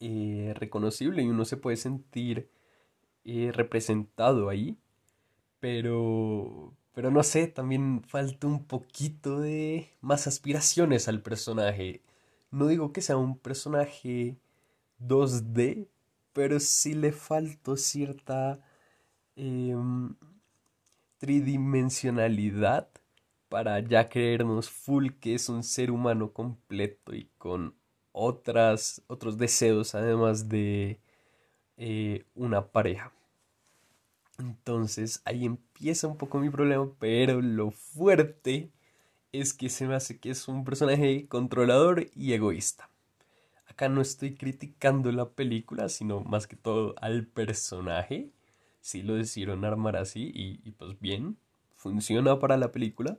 eh, 0.00 0.52
reconocible 0.56 1.22
y 1.22 1.28
uno 1.28 1.44
se 1.44 1.56
puede 1.56 1.76
sentir 1.76 2.50
eh, 3.24 3.52
representado 3.54 4.48
ahí, 4.48 4.76
pero, 5.60 6.74
pero 6.94 7.10
no 7.10 7.22
sé, 7.22 7.48
también 7.48 8.02
falta 8.04 8.46
un 8.48 8.64
poquito 8.66 9.40
de 9.40 9.90
más 10.00 10.26
aspiraciones 10.26 11.08
al 11.08 11.22
personaje. 11.22 12.02
No 12.50 12.66
digo 12.68 12.92
que 12.92 13.02
sea 13.02 13.16
un 13.16 13.38
personaje 13.38 14.36
2D, 15.00 15.88
pero 16.34 16.60
sí 16.60 16.94
le 16.94 17.12
faltó 17.12 17.76
cierta 17.78 18.60
em, 19.36 20.14
tridimensionalidad 21.18 22.88
para 23.48 23.80
ya 23.80 24.08
creernos 24.08 24.70
full 24.70 25.10
que 25.20 25.34
es 25.36 25.48
un 25.48 25.62
ser 25.62 25.90
humano 25.90 26.32
completo 26.32 27.14
y 27.14 27.30
con 27.38 27.74
otras, 28.12 29.02
otros 29.06 29.38
deseos 29.38 29.94
además 29.94 30.48
de 30.48 31.00
eh, 31.76 32.24
una 32.34 32.66
pareja. 32.66 33.12
Entonces 34.38 35.22
ahí 35.24 35.44
empieza 35.46 36.08
un 36.08 36.16
poco 36.16 36.38
mi 36.40 36.50
problema, 36.50 36.90
pero 36.98 37.40
lo 37.40 37.70
fuerte 37.70 38.70
es 39.32 39.54
que 39.54 39.68
se 39.68 39.86
me 39.86 39.94
hace 39.94 40.18
que 40.18 40.30
es 40.30 40.48
un 40.48 40.64
personaje 40.64 41.26
controlador 41.28 42.06
y 42.14 42.32
egoísta. 42.34 42.90
Acá 43.74 43.88
no 43.88 44.00
estoy 44.02 44.36
criticando 44.36 45.10
la 45.10 45.30
película, 45.30 45.88
sino 45.88 46.20
más 46.20 46.46
que 46.46 46.54
todo 46.54 46.94
al 47.00 47.26
personaje. 47.26 48.30
Sí 48.80 49.02
lo 49.02 49.16
decidieron 49.16 49.64
armar 49.64 49.96
así 49.96 50.30
y, 50.32 50.70
pues 50.70 51.00
bien, 51.00 51.36
funciona 51.74 52.38
para 52.38 52.56
la 52.56 52.70
película. 52.70 53.18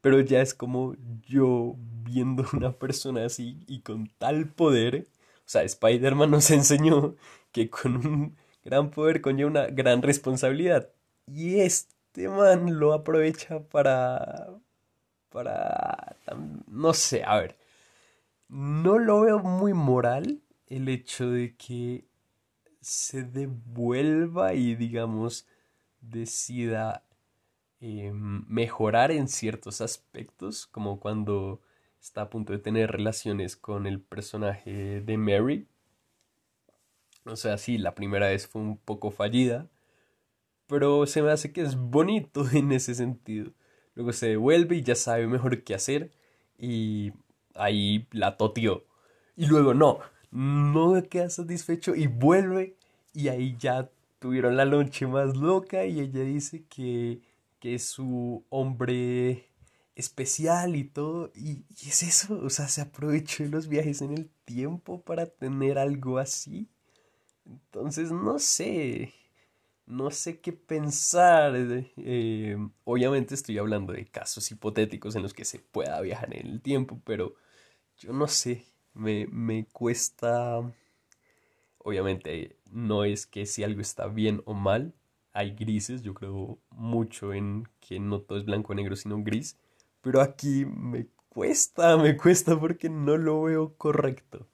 Pero 0.00 0.20
ya 0.20 0.42
es 0.42 0.54
como 0.54 0.96
yo 1.28 1.76
viendo 2.02 2.44
una 2.52 2.72
persona 2.72 3.24
así 3.24 3.60
y 3.68 3.82
con 3.82 4.08
tal 4.18 4.48
poder. 4.48 5.06
O 5.38 5.48
sea, 5.48 5.62
Spider-Man 5.62 6.32
nos 6.32 6.50
enseñó 6.50 7.14
que 7.52 7.70
con 7.70 7.94
un 8.04 8.36
gran 8.64 8.90
poder 8.90 9.20
conlleva 9.20 9.50
una 9.50 9.66
gran 9.68 10.02
responsabilidad. 10.02 10.88
Y 11.28 11.60
este 11.60 12.28
man 12.28 12.80
lo 12.80 12.92
aprovecha 12.92 13.60
para... 13.60 14.48
para... 15.30 16.16
no 16.66 16.92
sé, 16.92 17.22
a 17.22 17.38
ver 17.38 17.61
no 18.52 18.98
lo 18.98 19.22
veo 19.22 19.38
muy 19.38 19.72
moral 19.72 20.42
el 20.66 20.90
hecho 20.90 21.30
de 21.30 21.56
que 21.56 22.04
se 22.82 23.22
devuelva 23.22 24.52
y 24.52 24.74
digamos 24.74 25.46
decida 26.02 27.06
em, 27.80 28.44
mejorar 28.48 29.10
en 29.10 29.28
ciertos 29.28 29.80
aspectos, 29.80 30.66
como 30.66 31.00
cuando 31.00 31.62
está 31.98 32.22
a 32.22 32.30
punto 32.30 32.52
de 32.52 32.58
tener 32.58 32.90
relaciones 32.90 33.56
con 33.56 33.86
el 33.86 34.02
personaje 34.02 35.00
de 35.00 35.16
Mary. 35.16 35.66
O 37.24 37.36
sea, 37.36 37.56
sí, 37.56 37.78
la 37.78 37.94
primera 37.94 38.28
vez 38.28 38.46
fue 38.46 38.60
un 38.60 38.76
poco 38.76 39.10
fallida, 39.10 39.70
pero 40.66 41.06
se 41.06 41.22
me 41.22 41.30
hace 41.30 41.54
que 41.54 41.62
es 41.62 41.76
bonito 41.76 42.44
en 42.52 42.72
ese 42.72 42.94
sentido. 42.94 43.52
Luego 43.94 44.12
se 44.12 44.28
devuelve 44.28 44.76
y 44.76 44.82
ya 44.82 44.94
sabe 44.94 45.26
mejor 45.26 45.64
qué 45.64 45.74
hacer 45.74 46.12
y 46.58 47.12
ahí 47.54 48.06
la 48.10 48.36
totió. 48.36 48.84
Y 49.36 49.46
luego 49.46 49.74
no, 49.74 50.00
no 50.30 51.02
queda 51.08 51.30
satisfecho 51.30 51.94
y 51.94 52.06
vuelve 52.06 52.76
y 53.14 53.28
ahí 53.28 53.56
ya 53.58 53.90
tuvieron 54.18 54.56
la 54.56 54.64
noche 54.64 55.06
más 55.06 55.36
loca 55.36 55.84
y 55.84 56.00
ella 56.00 56.20
dice 56.20 56.64
que, 56.68 57.20
que 57.58 57.74
es 57.74 57.84
su 57.84 58.44
hombre 58.50 59.48
especial 59.94 60.76
y 60.76 60.84
todo. 60.84 61.30
Y, 61.34 61.64
y, 61.68 61.88
es 61.88 62.02
eso, 62.02 62.40
o 62.42 62.50
sea, 62.50 62.68
se 62.68 62.80
aprovechó 62.80 63.42
de 63.44 63.50
los 63.50 63.68
viajes 63.68 64.02
en 64.02 64.12
el 64.12 64.30
tiempo 64.44 65.02
para 65.02 65.26
tener 65.26 65.78
algo 65.78 66.18
así. 66.18 66.68
Entonces, 67.44 68.12
no 68.12 68.38
sé, 68.38 69.12
no 69.86 70.10
sé 70.10 70.40
qué 70.40 70.52
pensar. 70.52 71.54
Eh, 71.56 72.56
obviamente 72.84 73.34
estoy 73.34 73.58
hablando 73.58 73.92
de 73.92 74.06
casos 74.06 74.50
hipotéticos 74.50 75.16
en 75.16 75.22
los 75.22 75.34
que 75.34 75.44
se 75.44 75.58
pueda 75.58 76.00
viajar 76.00 76.34
en 76.36 76.46
el 76.46 76.60
tiempo, 76.60 77.00
pero 77.04 77.34
yo 78.02 78.12
no 78.12 78.26
sé, 78.26 78.66
me, 78.94 79.26
me 79.28 79.64
cuesta... 79.66 80.60
Obviamente 81.78 82.56
no 82.70 83.04
es 83.04 83.26
que 83.26 83.46
si 83.46 83.64
algo 83.64 83.80
está 83.80 84.06
bien 84.06 84.42
o 84.44 84.54
mal, 84.54 84.94
hay 85.32 85.54
grises, 85.54 86.02
yo 86.02 86.14
creo 86.14 86.58
mucho 86.70 87.32
en 87.32 87.68
que 87.80 88.00
no 88.00 88.20
todo 88.20 88.38
es 88.38 88.44
blanco 88.44 88.72
o 88.72 88.76
negro, 88.76 88.96
sino 88.96 89.22
gris, 89.22 89.56
pero 90.00 90.20
aquí 90.20 90.64
me 90.64 91.06
cuesta, 91.28 91.96
me 91.96 92.16
cuesta 92.16 92.58
porque 92.58 92.88
no 92.88 93.16
lo 93.16 93.42
veo 93.42 93.74
correcto. 93.76 94.48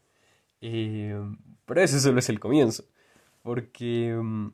Eh, 0.60 1.18
pero 1.66 1.80
ese 1.82 2.00
solo 2.00 2.18
es 2.18 2.28
el 2.28 2.40
comienzo, 2.40 2.84
porque... 3.42 4.14
Mm, 4.22 4.50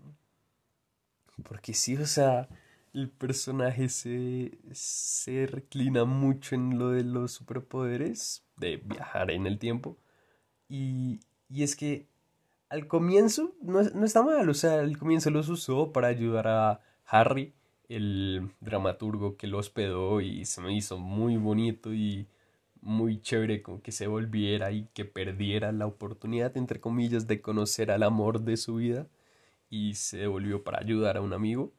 porque 1.43 1.75
sí, 1.75 1.97
o 1.97 2.07
sea, 2.07 2.49
el 2.95 3.11
personaje 3.11 3.89
se, 3.89 4.59
se 4.73 5.47
reclina 5.47 6.05
mucho 6.05 6.55
en 6.55 6.79
lo 6.79 6.91
de 6.91 7.05
los 7.05 7.33
superpoderes, 7.33 8.45
de 8.57 8.77
viajar 8.79 9.31
en 9.31 9.47
el 9.47 9.59
tiempo, 9.59 9.99
y, 10.69 11.21
y 11.51 11.63
es 11.65 11.77
que 11.77 12.07
al 12.69 12.87
comienzo 12.87 13.55
no, 13.63 13.83
no 13.83 14.05
está 14.05 14.23
mal, 14.23 14.49
o 14.49 14.55
sea, 14.55 14.81
al 14.81 14.97
comienzo 14.99 15.31
los 15.31 15.49
usó 15.49 15.93
para 15.93 16.09
ayudar 16.09 16.49
a 16.49 16.81
Harry, 17.07 17.55
el 17.89 18.51
dramaturgo 18.61 19.37
que 19.37 19.47
lo 19.47 19.59
hospedó 19.59 20.21
y 20.21 20.45
se 20.45 20.61
me 20.61 20.75
hizo 20.75 20.99
muy 20.99 21.37
bonito 21.37 21.93
y 21.93 22.27
muy 22.81 23.21
chévere 23.21 23.63
con 23.63 23.81
que 23.81 23.93
se 23.93 24.07
volviera 24.07 24.73
y 24.73 24.87
que 24.95 25.05
perdiera 25.05 25.73
la 25.73 25.87
oportunidad, 25.87 26.57
entre 26.57 26.81
comillas, 26.81 27.27
de 27.27 27.41
conocer 27.41 27.91
al 27.91 28.03
amor 28.03 28.41
de 28.43 28.57
su 28.57 28.77
vida 28.77 29.07
y 29.71 29.95
se 29.95 30.19
devolvió 30.19 30.63
para 30.65 30.79
ayudar 30.79 31.17
a 31.17 31.23
un 31.23 31.33
amigo. 31.33 31.73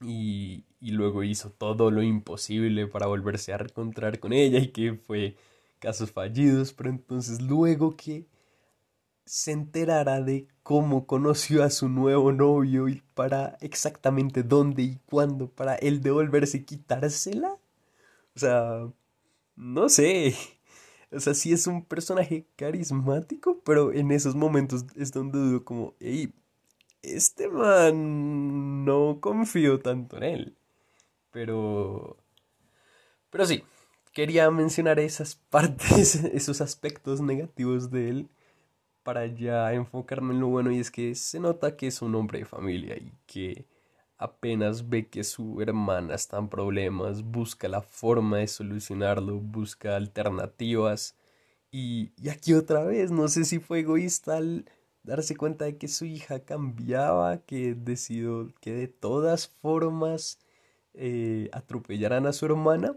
Y, 0.00 0.64
y 0.80 0.92
luego 0.92 1.22
hizo 1.24 1.50
todo 1.50 1.90
lo 1.90 2.02
imposible 2.02 2.86
para 2.86 3.06
volverse 3.06 3.52
a 3.52 3.58
reencontrar 3.58 4.20
con 4.20 4.32
ella 4.32 4.58
y 4.60 4.68
que 4.68 4.94
fue 4.94 5.36
casos 5.80 6.12
fallidos, 6.12 6.72
pero 6.72 6.90
entonces 6.90 7.42
luego 7.42 7.96
que 7.96 8.26
se 9.24 9.52
enterara 9.52 10.22
de 10.22 10.48
cómo 10.62 11.06
conoció 11.06 11.62
a 11.62 11.70
su 11.70 11.88
nuevo 11.88 12.32
novio 12.32 12.88
y 12.88 13.02
para 13.14 13.58
exactamente 13.60 14.42
dónde 14.42 14.82
y 14.82 14.96
cuándo 15.06 15.50
para 15.50 15.74
él 15.76 16.00
devolverse 16.00 16.58
y 16.58 16.64
quitársela. 16.64 17.58
O 18.36 18.38
sea, 18.38 18.90
no 19.56 19.88
sé. 19.88 20.34
O 21.10 21.20
sea, 21.20 21.32
sí 21.34 21.54
es 21.54 21.66
un 21.66 21.86
personaje 21.86 22.46
carismático, 22.56 23.60
pero 23.64 23.92
en 23.94 24.10
esos 24.10 24.34
momentos 24.34 24.84
es 24.94 25.10
donde 25.10 25.38
dudo 25.38 25.64
como, 25.64 25.94
este 27.02 27.48
man 27.48 28.84
no 28.84 29.18
confío 29.20 29.80
tanto 29.80 30.16
en 30.18 30.22
él. 30.22 30.56
Pero... 31.30 32.16
Pero 33.30 33.46
sí, 33.46 33.62
quería 34.12 34.50
mencionar 34.50 34.98
esas 34.98 35.36
partes, 35.36 36.14
esos 36.34 36.60
aspectos 36.60 37.20
negativos 37.20 37.90
de 37.90 38.08
él 38.08 38.28
para 39.02 39.26
ya 39.26 39.72
enfocarme 39.72 40.34
en 40.34 40.40
lo 40.40 40.48
bueno 40.48 40.70
y 40.70 40.80
es 40.80 40.90
que 40.90 41.14
se 41.14 41.40
nota 41.40 41.76
que 41.76 41.86
es 41.86 42.02
un 42.02 42.14
hombre 42.14 42.40
de 42.40 42.44
familia 42.44 42.96
y 42.96 43.12
que 43.26 43.64
apenas 44.18 44.88
ve 44.88 45.08
que 45.08 45.24
su 45.24 45.62
hermana 45.62 46.14
está 46.14 46.38
en 46.38 46.48
problemas, 46.48 47.22
busca 47.22 47.68
la 47.68 47.80
forma 47.80 48.38
de 48.38 48.48
solucionarlo, 48.48 49.38
busca 49.38 49.96
alternativas 49.96 51.16
y, 51.70 52.12
y 52.20 52.28
aquí 52.28 52.54
otra 52.54 52.84
vez, 52.84 53.10
no 53.10 53.28
sé 53.28 53.44
si 53.44 53.60
fue 53.60 53.80
egoísta 53.80 54.36
al 54.36 54.66
darse 55.08 55.36
cuenta 55.36 55.64
de 55.64 55.76
que 55.76 55.88
su 55.88 56.04
hija 56.04 56.40
cambiaba, 56.40 57.38
que 57.38 57.74
decidió 57.74 58.52
que 58.60 58.72
de 58.72 58.88
todas 58.88 59.48
formas 59.48 60.38
eh, 60.94 61.48
atropellaran 61.52 62.26
a 62.26 62.32
su 62.32 62.46
hermana, 62.46 62.96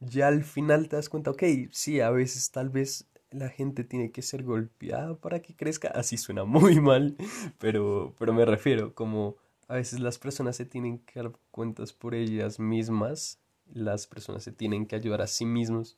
ya 0.00 0.28
al 0.28 0.44
final 0.44 0.88
te 0.88 0.96
das 0.96 1.08
cuenta, 1.08 1.30
ok, 1.30 1.42
sí, 1.70 2.00
a 2.00 2.10
veces 2.10 2.50
tal 2.50 2.68
vez 2.68 3.06
la 3.30 3.48
gente 3.48 3.84
tiene 3.84 4.10
que 4.10 4.22
ser 4.22 4.42
golpeada 4.42 5.14
para 5.14 5.40
que 5.40 5.54
crezca. 5.54 5.88
Así 5.88 6.16
suena 6.16 6.44
muy 6.44 6.80
mal, 6.80 7.16
pero, 7.58 8.14
pero 8.18 8.32
me 8.32 8.44
refiero 8.44 8.94
como 8.94 9.36
a 9.68 9.74
veces 9.76 10.00
las 10.00 10.18
personas 10.18 10.56
se 10.56 10.66
tienen 10.66 10.98
que 10.98 11.22
dar 11.22 11.32
cuentas 11.52 11.92
por 11.92 12.14
ellas 12.14 12.58
mismas, 12.58 13.38
las 13.72 14.08
personas 14.08 14.42
se 14.42 14.50
tienen 14.50 14.84
que 14.86 14.96
ayudar 14.96 15.22
a 15.22 15.28
sí 15.28 15.46
mismos 15.46 15.96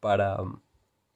para, 0.00 0.36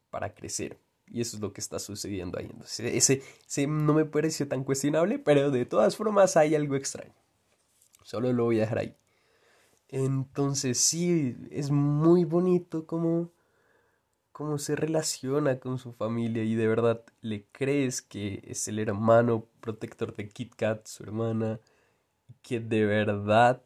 para 0.08 0.35
crecer. 0.35 0.78
Y 1.11 1.20
eso 1.20 1.37
es 1.37 1.42
lo 1.42 1.53
que 1.53 1.61
está 1.61 1.79
sucediendo 1.79 2.38
ahí. 2.38 2.46
Entonces, 2.46 2.94
ese, 2.94 3.23
ese 3.46 3.66
no 3.66 3.94
me 3.94 4.05
pareció 4.05 4.46
tan 4.46 4.64
cuestionable, 4.64 5.18
pero 5.18 5.51
de 5.51 5.66
todas 5.66 5.96
formas 5.96 6.37
hay 6.37 6.55
algo 6.55 6.77
extraño. 6.77 7.14
Solo 8.03 8.33
lo 8.33 8.44
voy 8.44 8.59
a 8.59 8.61
dejar 8.62 8.79
ahí. 8.79 8.96
Entonces 9.88 10.79
sí, 10.79 11.37
es 11.51 11.70
muy 11.70 12.25
bonito 12.25 12.87
cómo 12.87 13.31
se 14.59 14.77
relaciona 14.77 15.59
con 15.59 15.79
su 15.79 15.92
familia 15.92 16.44
y 16.44 16.55
de 16.55 16.66
verdad 16.68 17.05
le 17.20 17.44
crees 17.53 18.01
que 18.01 18.40
es 18.46 18.68
el 18.68 18.79
hermano 18.79 19.46
protector 19.61 20.14
de 20.14 20.29
Kit 20.29 20.55
Kat, 20.55 20.87
su 20.87 21.03
hermana, 21.03 21.61
que 22.42 22.61
de 22.61 22.87
verdad 22.87 23.62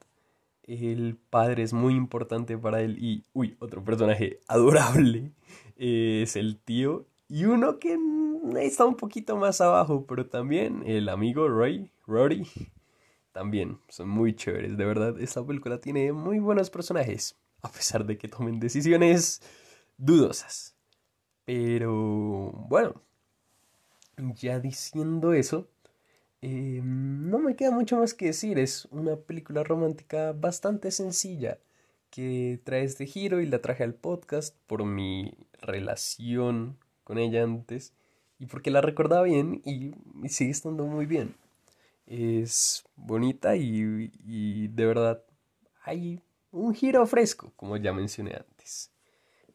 el 0.62 1.18
padre 1.30 1.62
es 1.62 1.74
muy 1.74 1.94
importante 1.94 2.56
para 2.56 2.80
él 2.80 2.96
y, 2.98 3.24
uy, 3.34 3.56
otro 3.60 3.84
personaje 3.84 4.40
adorable 4.48 5.32
es 5.76 6.36
el 6.36 6.58
tío 6.58 7.06
y 7.28 7.44
uno 7.44 7.78
que 7.78 7.98
está 8.60 8.84
un 8.84 8.96
poquito 8.96 9.36
más 9.36 9.60
abajo, 9.60 10.06
pero 10.06 10.26
también 10.26 10.82
el 10.86 11.08
amigo 11.08 11.48
Roy, 11.48 11.90
Rory, 12.06 12.46
también 13.32 13.78
son 13.88 14.08
muy 14.08 14.34
chéveres, 14.34 14.76
de 14.76 14.84
verdad, 14.84 15.20
esta 15.20 15.44
película 15.44 15.80
tiene 15.80 16.12
muy 16.12 16.38
buenos 16.38 16.70
personajes, 16.70 17.36
a 17.62 17.70
pesar 17.70 18.04
de 18.06 18.18
que 18.18 18.28
tomen 18.28 18.60
decisiones 18.60 19.42
dudosas. 19.96 20.74
Pero 21.44 22.52
bueno, 22.68 23.02
ya 24.36 24.60
diciendo 24.60 25.32
eso, 25.32 25.68
eh, 26.40 26.80
no 26.84 27.38
me 27.38 27.56
queda 27.56 27.70
mucho 27.70 27.98
más 27.98 28.14
que 28.14 28.26
decir. 28.26 28.58
Es 28.58 28.86
una 28.90 29.16
película 29.16 29.64
romántica 29.64 30.32
bastante 30.32 30.90
sencilla 30.90 31.58
que 32.10 32.60
trae 32.64 32.84
este 32.84 33.06
giro 33.06 33.40
y 33.40 33.46
la 33.46 33.60
traje 33.60 33.82
al 33.82 33.94
podcast 33.94 34.56
por 34.66 34.84
mi 34.84 35.34
relación 35.60 36.78
con 37.04 37.18
ella 37.18 37.42
antes 37.42 37.92
y 38.38 38.46
porque 38.46 38.70
la 38.70 38.80
recordaba 38.80 39.22
bien 39.22 39.62
y, 39.64 39.92
sigue 40.28 40.50
estando 40.50 40.84
muy 40.84 41.06
bien. 41.06 41.34
Es 42.06 42.84
bonita 42.96 43.56
y, 43.56 44.10
y 44.26 44.68
de 44.68 44.86
verdad 44.86 45.22
hay 45.82 46.20
un 46.50 46.74
giro 46.74 47.06
fresco, 47.06 47.52
como 47.56 47.76
ya 47.76 47.92
mencioné 47.92 48.34
antes. 48.34 48.90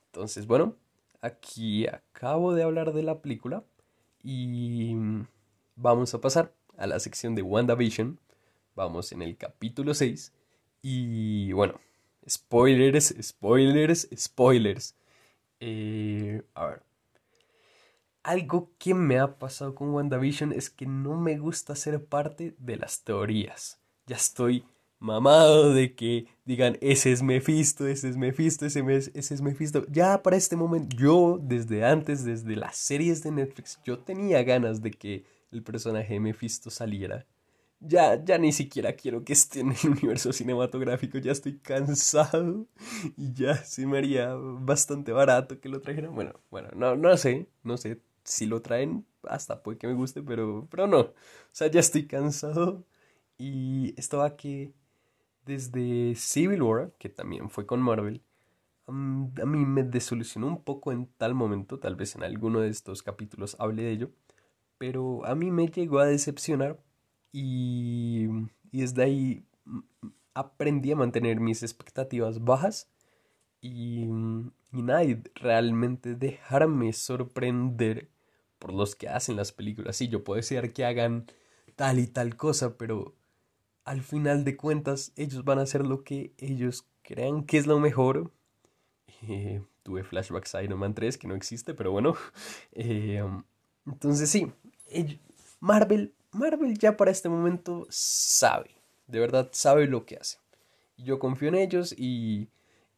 Entonces, 0.08 0.48
bueno, 0.48 0.76
aquí 1.22 1.88
acabo 1.88 2.54
de 2.54 2.64
hablar 2.64 2.94
de 2.94 3.04
la 3.04 3.22
película 3.22 3.64
y 4.24 4.96
vamos 5.76 6.14
a 6.14 6.22
pasar 6.22 6.54
a 6.78 6.88
la 6.88 7.00
sección 7.00 7.36
de 7.36 7.42
WandaVision. 7.42 8.20
Vamos 8.76 9.12
en 9.12 9.22
el 9.22 9.38
capítulo 9.38 9.94
6 9.94 10.34
y 10.82 11.52
bueno, 11.52 11.80
spoilers, 12.28 13.16
spoilers, 13.22 14.08
spoilers. 14.16 14.96
Eh, 15.60 16.42
a 16.54 16.66
ver. 16.68 16.89
Algo 18.30 18.70
que 18.78 18.94
me 18.94 19.18
ha 19.18 19.40
pasado 19.40 19.74
con 19.74 19.90
WandaVision 19.90 20.54
es 20.54 20.70
que 20.70 20.86
no 20.86 21.20
me 21.20 21.40
gusta 21.40 21.76
ser 21.76 22.06
parte 22.06 22.54
de 22.60 22.78
las 22.78 23.04
teorías. 23.04 23.80
Ya 24.06 24.18
estoy 24.18 24.64
mamado 25.00 25.74
de 25.74 25.96
que 25.96 26.28
digan, 26.46 26.78
ese 26.80 27.12
es 27.12 27.24
Mephisto, 27.24 27.88
ese 27.88 28.08
es 28.08 28.18
Mephisto, 28.18 28.68
ese, 28.68 28.84
ese 29.16 29.34
es 29.34 29.42
Mephisto. 29.42 29.84
Ya 29.90 30.22
para 30.22 30.38
este 30.38 30.56
momento, 30.56 30.96
yo 30.96 31.40
desde 31.42 31.84
antes, 31.84 32.24
desde 32.24 32.56
las 32.56 32.78
series 32.78 33.24
de 33.24 33.32
Netflix, 33.32 33.80
yo 33.84 33.98
tenía 33.98 34.44
ganas 34.44 34.84
de 34.84 34.92
que 34.92 35.26
el 35.52 35.64
personaje 35.64 36.14
de 36.14 36.20
Mephisto 36.20 36.70
saliera. 36.70 37.26
Ya, 37.80 38.24
ya 38.24 38.38
ni 38.38 38.52
siquiera 38.52 38.94
quiero 38.94 39.24
que 39.24 39.34
esté 39.34 39.62
en 39.62 39.72
el 39.72 39.90
universo 39.90 40.32
cinematográfico, 40.34 41.18
ya 41.18 41.32
estoy 41.32 41.58
cansado 41.58 42.68
y 43.18 43.34
ya 43.34 43.56
se 43.56 43.88
me 43.88 43.98
haría 43.98 44.36
bastante 44.36 45.14
barato 45.14 45.60
que 45.60 45.68
lo 45.68 45.82
trajeran. 45.82 46.14
Bueno, 46.14 46.34
bueno, 46.52 46.70
no, 46.76 46.96
no 46.96 47.18
sé, 47.18 47.48
no 47.64 47.76
sé 47.76 48.00
si 48.30 48.46
lo 48.46 48.62
traen, 48.62 49.06
hasta 49.24 49.64
puede 49.64 49.78
que 49.78 49.88
me 49.88 49.94
guste, 49.94 50.22
pero, 50.24 50.68
pero 50.72 50.88
no. 50.88 51.00
O 51.02 51.14
sea, 51.52 51.68
ya 51.70 51.80
estoy 51.80 52.08
cansado 52.08 52.86
y 53.38 53.94
esto 54.00 54.20
va 54.20 54.36
que 54.38 54.74
desde 55.46 56.16
Civil 56.16 56.62
War, 56.64 56.94
que 57.00 57.10
también 57.10 57.50
fue 57.50 57.66
con 57.66 57.82
Marvel, 57.82 58.22
a 58.88 58.92
mí 58.92 59.66
me 59.66 59.84
desolucionó 59.84 60.48
un 60.48 60.64
poco 60.64 60.92
en 60.92 61.08
tal 61.18 61.36
momento, 61.36 61.80
tal 61.80 61.96
vez 61.96 62.16
en 62.16 62.24
alguno 62.24 62.62
de 62.62 62.70
estos 62.70 63.04
capítulos 63.04 63.56
hable 63.60 63.84
de 63.84 63.92
ello, 63.92 64.12
pero 64.78 65.26
a 65.26 65.36
mí 65.36 65.52
me 65.52 65.68
llegó 65.68 66.00
a 66.00 66.08
decepcionar 66.08 66.80
y, 67.32 68.28
y 68.72 68.82
desde 68.82 69.04
ahí 69.04 69.46
aprendí 70.34 70.92
a 70.92 70.96
mantener 70.96 71.40
mis 71.40 71.64
expectativas 71.64 72.44
bajas 72.44 72.90
y, 73.62 74.06
y 74.74 74.82
nada, 74.82 75.04
realmente 75.36 76.16
dejarme 76.16 76.94
sorprender 76.94 78.10
por 78.60 78.74
los 78.74 78.96
que 78.96 79.08
hacen 79.10 79.36
las 79.36 79.52
películas. 79.52 79.96
Sí, 79.96 80.08
yo 80.10 80.24
puedo 80.24 80.38
decir 80.38 80.74
que 80.74 80.86
hagan 80.86 81.26
tal 81.76 82.00
y 82.00 82.08
tal 82.08 82.36
cosa, 82.36 82.78
pero 82.78 83.16
al 83.86 84.02
final 84.02 84.44
de 84.44 84.58
cuentas 84.58 85.14
ellos 85.16 85.44
van 85.46 85.60
a 85.60 85.64
hacer 85.64 85.86
lo 85.86 86.04
que 86.04 86.34
ellos 86.38 86.86
crean 87.02 87.44
que 87.44 87.58
es 87.58 87.66
lo 87.66 87.80
mejor. 87.80 88.32
Eh, 89.28 89.62
tuve 89.84 90.04
flashbacks 90.04 90.56
a 90.56 90.64
Iron 90.64 90.80
Man 90.80 90.94
3, 90.94 91.18
que 91.18 91.28
no 91.28 91.36
existe, 91.36 91.74
pero 91.74 91.92
bueno. 91.92 92.16
Eh, 92.74 93.24
entonces 93.86 94.30
sí, 94.30 94.52
Marvel, 95.60 96.14
Marvel 96.32 96.78
ya 96.78 96.96
para 96.96 97.12
este 97.12 97.28
momento 97.28 97.88
sabe, 97.90 98.70
de 99.08 99.20
verdad 99.20 99.50
sabe 99.52 99.88
lo 99.88 100.06
que 100.06 100.18
hace. 100.18 100.38
Yo 100.98 101.18
confío 101.18 101.50
en 101.50 101.56
ellos 101.56 101.94
y 101.98 102.50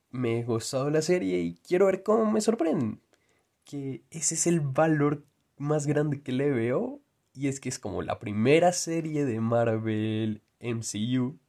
me 0.09 0.39
he 0.39 0.43
gustado 0.43 0.89
la 0.89 1.01
serie 1.01 1.39
y 1.39 1.55
quiero 1.55 1.85
ver 1.85 2.03
cómo 2.03 2.29
me 2.29 2.41
sorprenden. 2.41 3.01
Que 3.63 4.03
ese 4.09 4.35
es 4.35 4.47
el 4.47 4.59
valor 4.59 5.23
más 5.61 5.87
grande 5.87 6.21
que 6.21 6.31
le 6.31 6.49
veo 6.51 7.01
y 7.33 7.47
es 7.47 7.59
que 7.59 7.69
es 7.69 7.79
como 7.79 8.01
la 8.01 8.19
primera 8.19 8.73
serie 8.73 9.25
de 9.25 9.39
Marvel 9.39 10.41
MCU. 10.59 11.39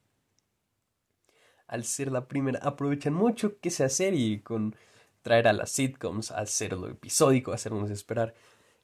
Al 1.66 1.84
ser 1.84 2.12
la 2.12 2.28
primera, 2.28 2.60
aprovechan 2.62 3.14
mucho 3.14 3.58
que 3.58 3.70
sea 3.70 3.88
serie 3.88 4.42
con 4.42 4.76
traer 5.22 5.48
a 5.48 5.52
las 5.52 5.70
sitcoms, 5.70 6.30
hacerlo 6.30 6.88
episódico, 6.88 7.52
hacernos 7.52 7.90
esperar 7.90 8.34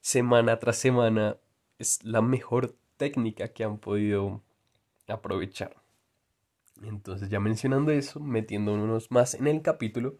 semana 0.00 0.58
tras 0.58 0.78
semana. 0.78 1.36
Es 1.78 2.02
la 2.02 2.22
mejor 2.22 2.74
técnica 2.96 3.48
que 3.48 3.64
han 3.64 3.78
podido 3.78 4.42
aprovechar. 5.06 5.76
Entonces, 6.82 7.28
ya 7.28 7.40
mencionando 7.40 7.92
eso, 7.92 8.20
metiéndonos 8.20 9.10
más 9.10 9.34
en 9.34 9.46
el 9.46 9.62
capítulo, 9.62 10.18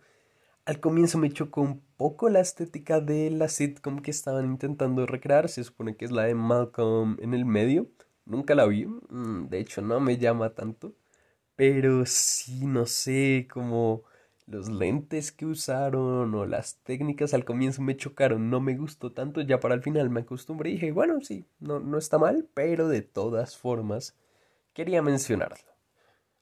al 0.69 0.81
comienzo 0.81 1.17
me 1.17 1.33
chocó 1.33 1.63
un 1.63 1.81
poco 1.97 2.29
la 2.29 2.41
estética 2.41 3.01
de 3.01 3.31
la 3.31 3.49
sitcom 3.49 4.03
que 4.03 4.11
estaban 4.11 4.45
intentando 4.45 5.07
recrear. 5.07 5.49
Se 5.49 5.65
supone 5.65 5.97
que 5.97 6.05
es 6.05 6.11
la 6.11 6.25
de 6.25 6.35
Malcolm 6.35 7.17
en 7.23 7.33
el 7.33 7.47
medio. 7.47 7.89
Nunca 8.27 8.55
la 8.55 8.67
vi. 8.67 8.85
Mm, 8.85 9.49
de 9.49 9.61
hecho, 9.61 9.81
no 9.81 9.99
me 9.99 10.19
llama 10.19 10.51
tanto. 10.51 10.95
Pero 11.57 12.05
sí, 12.05 12.67
no 12.67 12.85
sé, 12.85 13.49
como 13.51 14.03
los 14.47 14.69
lentes 14.69 15.33
que 15.33 15.47
usaron 15.47 16.35
o 16.35 16.45
las 16.45 16.77
técnicas 16.83 17.33
al 17.33 17.47
comienzo 17.47 17.81
me 17.81 17.97
chocaron. 17.97 18.51
No 18.51 18.61
me 18.61 18.77
gustó 18.77 19.13
tanto. 19.13 19.41
Ya 19.41 19.61
para 19.61 19.75
el 19.75 19.83
final 19.83 20.11
me 20.11 20.21
acostumbré 20.21 20.69
y 20.71 20.73
dije, 20.75 20.93
bueno, 20.93 21.23
sí, 21.23 21.47
no, 21.61 21.81
no 21.81 21.97
está 21.97 22.19
mal. 22.19 22.47
Pero 22.53 22.89
de 22.89 23.01
todas 23.01 23.57
formas, 23.57 24.17
quería 24.75 25.01
mencionarlo. 25.01 25.73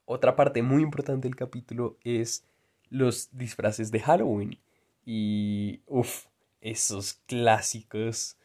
Otra 0.05 0.35
parte 0.35 0.62
muy 0.62 0.83
importante 0.83 1.29
del 1.29 1.37
capítulo 1.37 1.97
es 2.03 2.45
los 2.90 3.29
disfraces 3.37 3.90
de 3.90 4.01
Halloween. 4.01 4.59
Y, 5.05 5.81
uff, 5.87 6.27
esos 6.61 7.14
clásicos. 7.27 8.37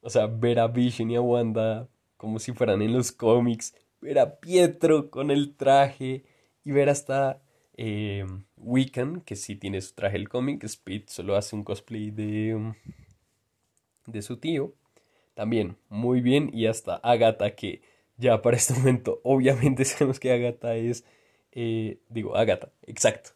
O 0.00 0.10
sea, 0.10 0.26
ver 0.26 0.58
a 0.58 0.68
Vision 0.68 1.10
y 1.10 1.16
a 1.16 1.20
Wanda 1.20 1.88
como 2.16 2.38
si 2.38 2.52
fueran 2.52 2.82
en 2.82 2.92
los 2.92 3.12
cómics. 3.12 3.74
Ver 4.00 4.18
a 4.18 4.40
Pietro 4.40 5.10
con 5.10 5.30
el 5.30 5.56
traje. 5.56 6.24
Y 6.64 6.72
ver 6.72 6.88
hasta 6.90 7.42
eh, 7.76 8.26
Wiccan, 8.56 9.22
que 9.22 9.36
sí 9.36 9.56
tiene 9.56 9.80
su 9.80 9.94
traje 9.94 10.16
el 10.16 10.28
cómic. 10.28 10.64
Speed 10.64 11.04
solo 11.06 11.36
hace 11.36 11.56
un 11.56 11.64
cosplay 11.64 12.10
de, 12.10 12.74
de 14.06 14.22
su 14.22 14.36
tío. 14.36 14.74
También, 15.34 15.76
muy 15.88 16.20
bien. 16.20 16.50
Y 16.52 16.66
hasta 16.66 16.96
Agatha, 16.96 17.54
que 17.54 17.82
ya 18.18 18.42
para 18.42 18.56
este 18.56 18.74
momento, 18.74 19.20
obviamente 19.24 19.84
sabemos 19.84 20.20
que 20.20 20.32
Agatha 20.32 20.76
es. 20.76 21.04
Eh, 21.52 22.00
digo, 22.08 22.36
Agatha, 22.36 22.70
exacto. 22.86 23.30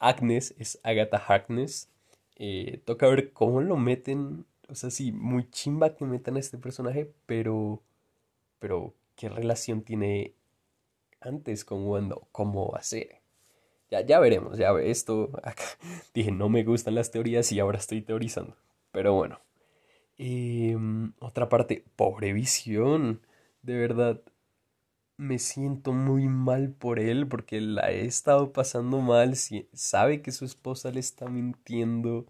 Agnes 0.00 0.54
es 0.58 0.80
Agatha 0.82 1.18
Harkness. 1.18 1.88
Eh, 2.36 2.82
toca 2.84 3.06
ver 3.06 3.32
cómo 3.32 3.60
lo 3.60 3.76
meten. 3.76 4.46
O 4.68 4.74
sea, 4.74 4.90
sí, 4.90 5.12
muy 5.12 5.48
chimba 5.50 5.94
que 5.94 6.04
metan 6.04 6.36
a 6.36 6.40
este 6.40 6.58
personaje, 6.58 7.12
pero. 7.26 7.82
Pero, 8.58 8.94
¿qué 9.16 9.28
relación 9.28 9.82
tiene 9.82 10.34
antes 11.20 11.64
con 11.64 11.86
Wanda? 11.86 12.16
¿Cómo 12.32 12.70
va 12.72 12.78
a 12.78 12.82
ser? 12.82 13.20
Ya, 13.90 14.00
ya 14.02 14.20
veremos, 14.20 14.58
ya 14.58 14.72
esto. 14.80 15.30
Acá, 15.42 15.64
dije, 16.14 16.32
no 16.32 16.48
me 16.48 16.64
gustan 16.64 16.94
las 16.94 17.10
teorías 17.10 17.52
y 17.52 17.60
ahora 17.60 17.78
estoy 17.78 18.02
teorizando. 18.02 18.56
Pero 18.92 19.14
bueno. 19.14 19.40
Em, 20.18 21.14
otra 21.20 21.48
parte, 21.48 21.84
pobre 21.96 22.32
visión. 22.32 23.22
De 23.62 23.76
verdad, 23.76 24.20
me 25.20 25.38
siento 25.38 25.92
muy 25.92 26.28
mal 26.28 26.70
por 26.70 26.98
él 26.98 27.28
porque 27.28 27.60
la 27.60 27.90
he 27.90 28.06
estado 28.06 28.52
pasando 28.54 29.00
mal, 29.00 29.36
sabe 29.74 30.22
que 30.22 30.32
su 30.32 30.46
esposa 30.46 30.90
le 30.90 31.00
está 31.00 31.28
mintiendo 31.28 32.26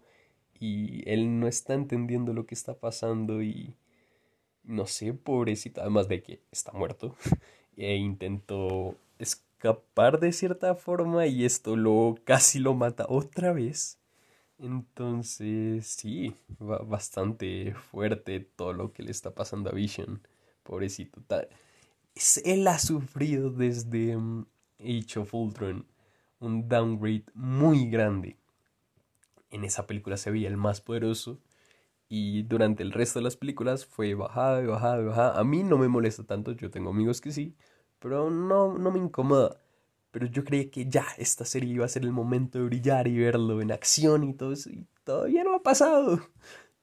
y 0.59 1.09
él 1.09 1.39
no 1.39 1.47
está 1.47 1.73
entendiendo 1.73 2.33
lo 2.33 2.45
que 2.45 2.53
está 2.53 2.73
pasando 2.73 3.41
y 3.41 3.77
no 4.65 4.87
sé, 4.87 5.13
pobrecito, 5.13 5.79
además 5.81 6.09
de 6.09 6.21
que 6.21 6.41
está 6.51 6.73
muerto 6.73 7.15
e 7.77 7.95
intentó 7.95 8.97
escapar 9.19 10.19
de 10.19 10.33
cierta 10.33 10.75
forma 10.75 11.27
y 11.27 11.45
esto 11.45 11.77
lo 11.77 12.15
casi 12.25 12.59
lo 12.59 12.73
mata 12.73 13.05
otra 13.07 13.53
vez. 13.53 13.99
Entonces, 14.59 15.87
sí, 15.87 16.35
va 16.61 16.79
bastante 16.79 17.73
fuerte 17.73 18.41
todo 18.41 18.73
lo 18.73 18.91
que 18.93 19.03
le 19.03 19.11
está 19.11 19.33
pasando 19.33 19.69
a 19.69 19.73
Vision. 19.73 20.21
Pobrecito. 20.63 21.21
Él 22.43 22.67
ha 22.67 22.79
sufrido 22.79 23.49
desde 23.49 24.15
um, 24.15 24.45
Age 24.79 25.19
of 25.19 25.33
Ultron 25.33 25.85
un 26.39 26.67
downgrade 26.67 27.25
muy 27.33 27.89
grande. 27.89 28.37
En 29.51 29.63
esa 29.63 29.85
película 29.87 30.17
se 30.17 30.31
veía 30.31 30.49
el 30.49 30.57
más 30.57 30.81
poderoso 30.81 31.39
y 32.09 32.43
durante 32.43 32.83
el 32.83 32.91
resto 32.91 33.19
de 33.19 33.23
las 33.23 33.37
películas 33.37 33.85
fue 33.85 34.15
bajada 34.15 34.61
y 34.61 34.65
bajada 34.65 35.01
y 35.01 35.05
bajada. 35.05 35.39
A 35.39 35.43
mí 35.43 35.63
no 35.63 35.77
me 35.77 35.87
molesta 35.87 36.23
tanto, 36.23 36.51
yo 36.53 36.69
tengo 36.69 36.89
amigos 36.89 37.21
que 37.21 37.31
sí, 37.31 37.55
pero 37.99 38.29
no, 38.29 38.77
no 38.77 38.91
me 38.91 38.99
incomoda. 38.99 39.57
Pero 40.11 40.25
yo 40.25 40.43
creía 40.43 40.69
que 40.69 40.87
ya 40.87 41.05
esta 41.17 41.45
serie 41.45 41.73
iba 41.73 41.85
a 41.85 41.89
ser 41.89 42.03
el 42.03 42.11
momento 42.11 42.59
de 42.59 42.65
brillar 42.65 43.07
y 43.07 43.17
verlo 43.17 43.61
en 43.61 43.71
acción 43.71 44.25
y 44.25 44.33
todo 44.33 44.51
eso. 44.51 44.69
Y 44.69 44.85
todavía 45.05 45.43
no 45.43 45.55
ha 45.55 45.63
pasado. 45.63 46.19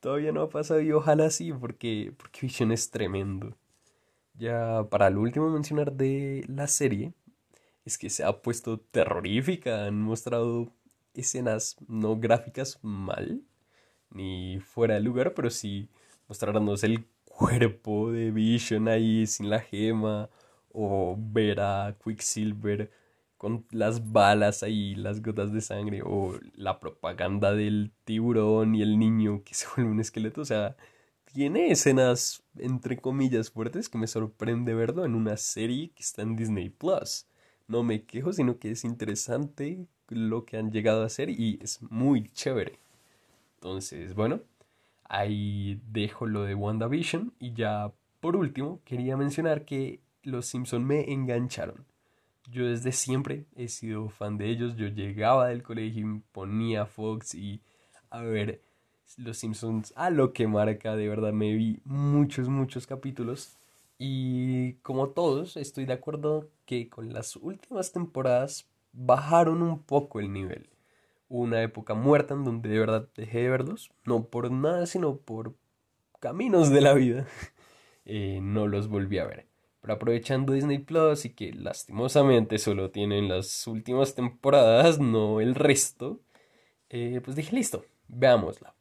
Todavía 0.00 0.32
no 0.32 0.42
ha 0.42 0.48
pasado 0.48 0.80
y 0.80 0.92
ojalá 0.92 1.28
sí, 1.30 1.52
porque, 1.52 2.12
porque 2.16 2.40
Vision 2.42 2.72
es 2.72 2.90
tremendo. 2.90 3.56
Ya 4.38 4.87
para 4.90 5.11
lo 5.11 5.20
último 5.20 5.51
mencionar 5.51 5.92
de 5.92 6.44
la 6.48 6.68
serie, 6.68 7.12
es 7.85 7.98
que 7.98 8.11
se 8.11 8.24
ha 8.24 8.40
puesto 8.42 8.79
terrorífica. 8.79 9.87
Han 9.87 10.01
mostrado 10.01 10.72
escenas 11.14 11.77
no 11.88 12.16
gráficas 12.18 12.79
mal, 12.83 13.42
ni 14.11 14.61
fuera 14.61 14.94
de 14.94 15.01
lugar, 15.01 15.35
pero 15.35 15.51
sí 15.51 15.88
mostrarnos 16.29 16.85
el 16.85 17.07
cuerpo 17.24 18.12
de 18.12 18.31
Vision 18.31 18.88
ahí 18.88 19.27
sin 19.27 19.51
la 19.51 19.61
gema, 19.61 20.31
o 20.72 21.16
ver 21.18 21.61
a 21.61 21.96
Quicksilver 22.05 22.90
con 23.37 23.66
las 23.70 24.12
balas 24.12 24.62
ahí, 24.62 24.94
las 24.94 25.22
gotas 25.22 25.53
de 25.53 25.61
sangre, 25.61 26.03
o 26.05 26.38
la 26.55 26.81
propaganda 26.81 27.55
del 27.55 27.92
tiburón 28.05 28.74
y 28.74 28.83
el 28.83 28.98
niño 28.98 29.42
que 29.44 29.55
se 29.55 29.66
vuelve 29.77 29.92
un 29.92 30.01
esqueleto. 30.01 30.42
O 30.42 30.44
sea, 30.44 30.77
tiene 31.32 31.70
escenas, 31.70 32.42
entre 32.56 32.96
comillas, 32.98 33.50
fuertes 33.50 33.88
que 33.88 33.98
me 33.98 34.06
sorprende 34.06 34.74
verlo 34.74 35.04
en 35.04 35.14
una 35.14 35.36
serie 35.36 35.90
que 35.90 36.02
está 36.02 36.22
en 36.22 36.36
Disney 36.36 36.70
Plus. 36.70 37.26
No 37.66 37.82
me 37.82 38.04
quejo, 38.04 38.32
sino 38.32 38.58
que 38.58 38.70
es 38.70 38.84
interesante 38.84 39.86
lo 40.08 40.44
que 40.44 40.56
han 40.56 40.72
llegado 40.72 41.02
a 41.02 41.06
hacer 41.06 41.28
y 41.28 41.58
es 41.62 41.82
muy 41.82 42.28
chévere. 42.30 42.78
Entonces, 43.56 44.14
bueno, 44.14 44.40
ahí 45.04 45.80
dejo 45.90 46.26
lo 46.26 46.44
de 46.44 46.54
WandaVision 46.54 47.34
y 47.38 47.52
ya 47.52 47.92
por 48.20 48.36
último 48.36 48.80
quería 48.84 49.16
mencionar 49.16 49.64
que 49.64 50.00
los 50.22 50.46
Simpson 50.46 50.84
me 50.84 51.12
engancharon. 51.12 51.84
Yo 52.50 52.66
desde 52.66 52.92
siempre 52.92 53.44
he 53.54 53.68
sido 53.68 54.08
fan 54.08 54.38
de 54.38 54.48
ellos, 54.48 54.76
yo 54.76 54.86
llegaba 54.88 55.48
del 55.48 55.62
colegio 55.62 56.16
y 56.16 56.20
ponía 56.32 56.86
Fox 56.86 57.34
y 57.34 57.60
a 58.08 58.22
ver 58.22 58.62
los 59.16 59.38
Simpsons 59.38 59.92
a 59.96 60.10
lo 60.10 60.32
que 60.32 60.46
marca, 60.46 60.96
de 60.96 61.08
verdad 61.08 61.32
me 61.32 61.54
vi 61.54 61.80
muchos, 61.84 62.48
muchos 62.48 62.86
capítulos. 62.86 63.56
Y 63.98 64.74
como 64.74 65.08
todos, 65.10 65.56
estoy 65.56 65.84
de 65.86 65.94
acuerdo 65.94 66.48
que 66.66 66.88
con 66.88 67.12
las 67.12 67.36
últimas 67.36 67.92
temporadas 67.92 68.66
bajaron 68.92 69.62
un 69.62 69.82
poco 69.82 70.20
el 70.20 70.32
nivel. 70.32 70.68
una 71.30 71.62
época 71.62 71.94
muerta 71.94 72.34
en 72.34 72.44
donde 72.44 72.70
de 72.70 72.78
verdad 72.78 73.08
dejé 73.16 73.40
de 73.42 73.50
verlos, 73.50 73.90
no 74.04 74.24
por 74.24 74.50
nada, 74.50 74.86
sino 74.86 75.16
por 75.18 75.54
caminos 76.20 76.70
de 76.70 76.80
la 76.80 76.94
vida. 76.94 77.26
Eh, 78.10 78.40
no 78.40 78.66
los 78.66 78.88
volví 78.88 79.18
a 79.18 79.26
ver. 79.26 79.46
Pero 79.82 79.92
aprovechando 79.92 80.54
Disney 80.54 80.78
Plus 80.78 81.26
y 81.26 81.34
que 81.34 81.52
lastimosamente 81.52 82.58
solo 82.58 82.90
tienen 82.90 83.28
las 83.28 83.66
últimas 83.66 84.14
temporadas, 84.14 84.98
no 84.98 85.42
el 85.42 85.54
resto, 85.54 86.18
eh, 86.88 87.20
pues 87.22 87.36
dije 87.36 87.54
listo, 87.54 87.84
veámosla. 88.08 88.74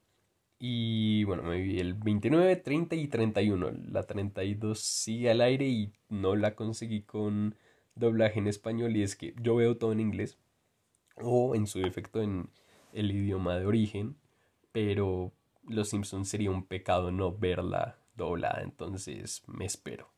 Y 0.60 1.24
bueno, 1.26 1.44
me 1.44 1.62
vi 1.62 1.80
el 1.80 1.94
29, 1.94 2.56
30 2.56 2.96
y 2.96 3.08
31. 3.08 3.72
La 3.92 4.04
32 4.04 4.80
sigue 4.80 5.30
al 5.30 5.42
aire 5.42 5.68
y 5.68 5.94
no 6.10 6.36
la 6.36 6.56
conseguí 6.56 7.02
con 7.04 7.56
doblaje 7.96 8.40
en 8.40 8.48
español. 8.48 8.96
Y 8.96 9.04
es 9.04 9.16
que 9.16 9.36
yo 9.40 9.56
veo 9.56 9.78
todo 9.78 9.92
en 9.92 10.00
inglés 10.00 10.38
o 11.16 11.56
en 11.56 11.68
su 11.68 11.80
defecto 11.80 12.22
en 12.22 12.50
el 12.94 13.12
idioma 13.12 13.58
de 13.58 13.66
origen. 13.66 14.16
Pero 14.72 15.32
Los 15.68 15.90
Simpsons 15.90 16.30
sería 16.30 16.52
un 16.52 16.66
pecado 16.66 17.12
no 17.12 17.32
verla 17.32 18.00
doblada, 18.16 18.62
entonces 18.64 19.44
me 19.48 19.66
espero. 19.66 20.10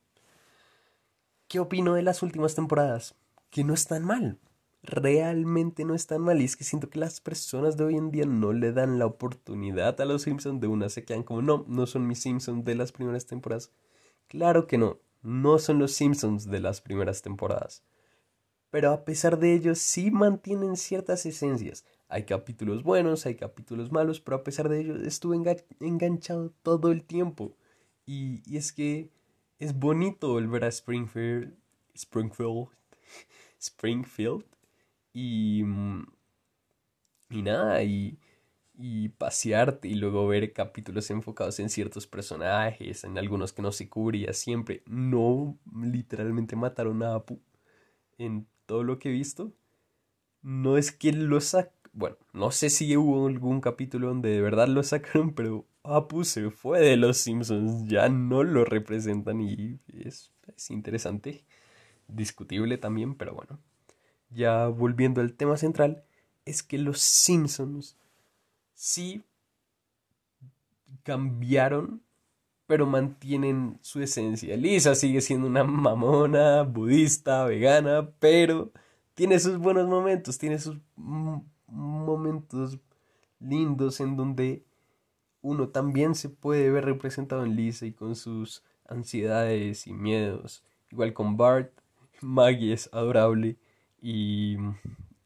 ¿Qué 1.48 1.58
opino 1.58 1.94
de 1.94 2.02
las 2.02 2.22
últimas 2.22 2.54
temporadas? 2.54 3.14
Que 3.50 3.64
no 3.64 3.74
están 3.74 4.04
mal. 4.04 4.38
Realmente 4.82 5.84
no 5.84 5.94
están 5.94 6.22
mal. 6.22 6.40
Y 6.40 6.44
es 6.44 6.56
que 6.56 6.64
siento 6.64 6.88
que 6.88 6.98
las 6.98 7.20
personas 7.20 7.76
de 7.76 7.84
hoy 7.84 7.96
en 7.96 8.10
día 8.10 8.24
no 8.24 8.52
le 8.52 8.72
dan 8.72 8.98
la 8.98 9.06
oportunidad 9.06 10.00
a 10.00 10.04
los 10.04 10.22
Simpsons. 10.22 10.60
De 10.60 10.66
una 10.66 10.88
se 10.88 11.04
quedan 11.04 11.22
como, 11.22 11.42
no, 11.42 11.64
no 11.68 11.86
son 11.86 12.06
mis 12.06 12.20
Simpsons 12.20 12.64
de 12.64 12.74
las 12.74 12.92
primeras 12.92 13.26
temporadas. 13.26 13.72
Claro 14.28 14.66
que 14.66 14.78
no. 14.78 14.98
No 15.22 15.58
son 15.58 15.78
los 15.78 15.92
Simpsons 15.92 16.46
de 16.50 16.60
las 16.60 16.80
primeras 16.80 17.20
temporadas. 17.20 17.82
Pero 18.70 18.92
a 18.92 19.04
pesar 19.04 19.38
de 19.38 19.52
ello, 19.54 19.74
sí 19.74 20.10
mantienen 20.10 20.76
ciertas 20.76 21.26
esencias. 21.26 21.84
Hay 22.08 22.24
capítulos 22.24 22.82
buenos, 22.82 23.26
hay 23.26 23.34
capítulos 23.34 23.92
malos, 23.92 24.20
pero 24.20 24.38
a 24.38 24.44
pesar 24.44 24.68
de 24.68 24.80
ello 24.80 24.96
estuve 24.96 25.36
enganchado 25.80 26.52
todo 26.62 26.90
el 26.90 27.04
tiempo. 27.04 27.54
Y, 28.06 28.42
y, 28.46 28.56
es 28.56 28.72
que 28.72 29.10
es 29.58 29.78
bonito 29.78 30.28
volver 30.28 30.64
a 30.64 30.68
Springfield, 30.68 31.54
Springfield, 31.94 32.68
Springfield 33.60 34.44
y, 35.12 35.62
mm, 35.64 36.04
y 37.30 37.42
nada, 37.42 37.82
y, 37.82 38.18
y 38.78 39.10
pasearte 39.10 39.88
y 39.88 39.94
luego 39.94 40.26
ver 40.28 40.52
capítulos 40.52 41.10
enfocados 41.10 41.60
en 41.60 41.70
ciertos 41.70 42.06
personajes, 42.06 43.04
en 43.04 43.18
algunos 43.18 43.52
que 43.52 43.62
no 43.62 43.72
se 43.72 43.88
cubría 43.88 44.32
siempre. 44.32 44.82
No 44.86 45.58
literalmente 45.74 46.56
mataron 46.56 47.02
a 47.02 47.14
Apu 47.14 47.40
en 48.18 48.46
todo 48.66 48.84
lo 48.84 48.98
que 48.98 49.10
he 49.10 49.12
visto. 49.12 49.52
No 50.42 50.76
es 50.78 50.92
que 50.92 51.12
lo 51.12 51.40
sac... 51.40 51.72
Bueno, 51.92 52.16
no 52.32 52.50
sé 52.52 52.70
si 52.70 52.96
hubo 52.96 53.26
algún 53.28 53.60
capítulo 53.60 54.08
donde 54.08 54.30
de 54.30 54.40
verdad 54.42 54.68
lo 54.68 54.82
sacaron, 54.84 55.34
pero 55.34 55.66
Apu 55.84 56.24
se 56.24 56.50
fue 56.50 56.80
de 56.80 56.96
los 56.96 57.18
Simpsons. 57.18 57.86
Ya 57.88 58.08
no 58.08 58.44
lo 58.44 58.64
representan 58.64 59.40
y 59.40 59.80
es, 59.88 60.32
es 60.56 60.70
interesante. 60.70 61.44
Discutible 62.08 62.78
también, 62.78 63.14
pero 63.16 63.34
bueno. 63.34 63.60
Ya 64.30 64.66
volviendo 64.68 65.20
al 65.20 65.34
tema 65.34 65.56
central, 65.56 66.04
es 66.44 66.62
que 66.62 66.78
los 66.78 67.00
Simpsons 67.00 67.96
sí 68.74 69.22
cambiaron, 71.02 72.02
pero 72.66 72.86
mantienen 72.86 73.78
su 73.82 74.00
esencia. 74.00 74.56
Lisa 74.56 74.94
sigue 74.94 75.20
siendo 75.20 75.46
una 75.46 75.64
mamona, 75.64 76.62
budista, 76.62 77.44
vegana, 77.44 78.10
pero 78.18 78.70
tiene 79.14 79.38
sus 79.38 79.58
buenos 79.58 79.88
momentos, 79.88 80.38
tiene 80.38 80.58
sus 80.58 80.78
momentos 81.66 82.78
lindos 83.40 84.00
en 84.00 84.16
donde 84.16 84.64
uno 85.42 85.68
también 85.68 86.14
se 86.14 86.28
puede 86.28 86.70
ver 86.70 86.84
representado 86.84 87.44
en 87.44 87.56
Lisa 87.56 87.86
y 87.86 87.92
con 87.92 88.14
sus 88.14 88.62
ansiedades 88.88 89.86
y 89.86 89.92
miedos. 89.92 90.62
Igual 90.90 91.12
con 91.12 91.36
Bart, 91.36 91.72
Maggie 92.20 92.72
es 92.72 92.88
adorable 92.92 93.56
y 94.00 94.56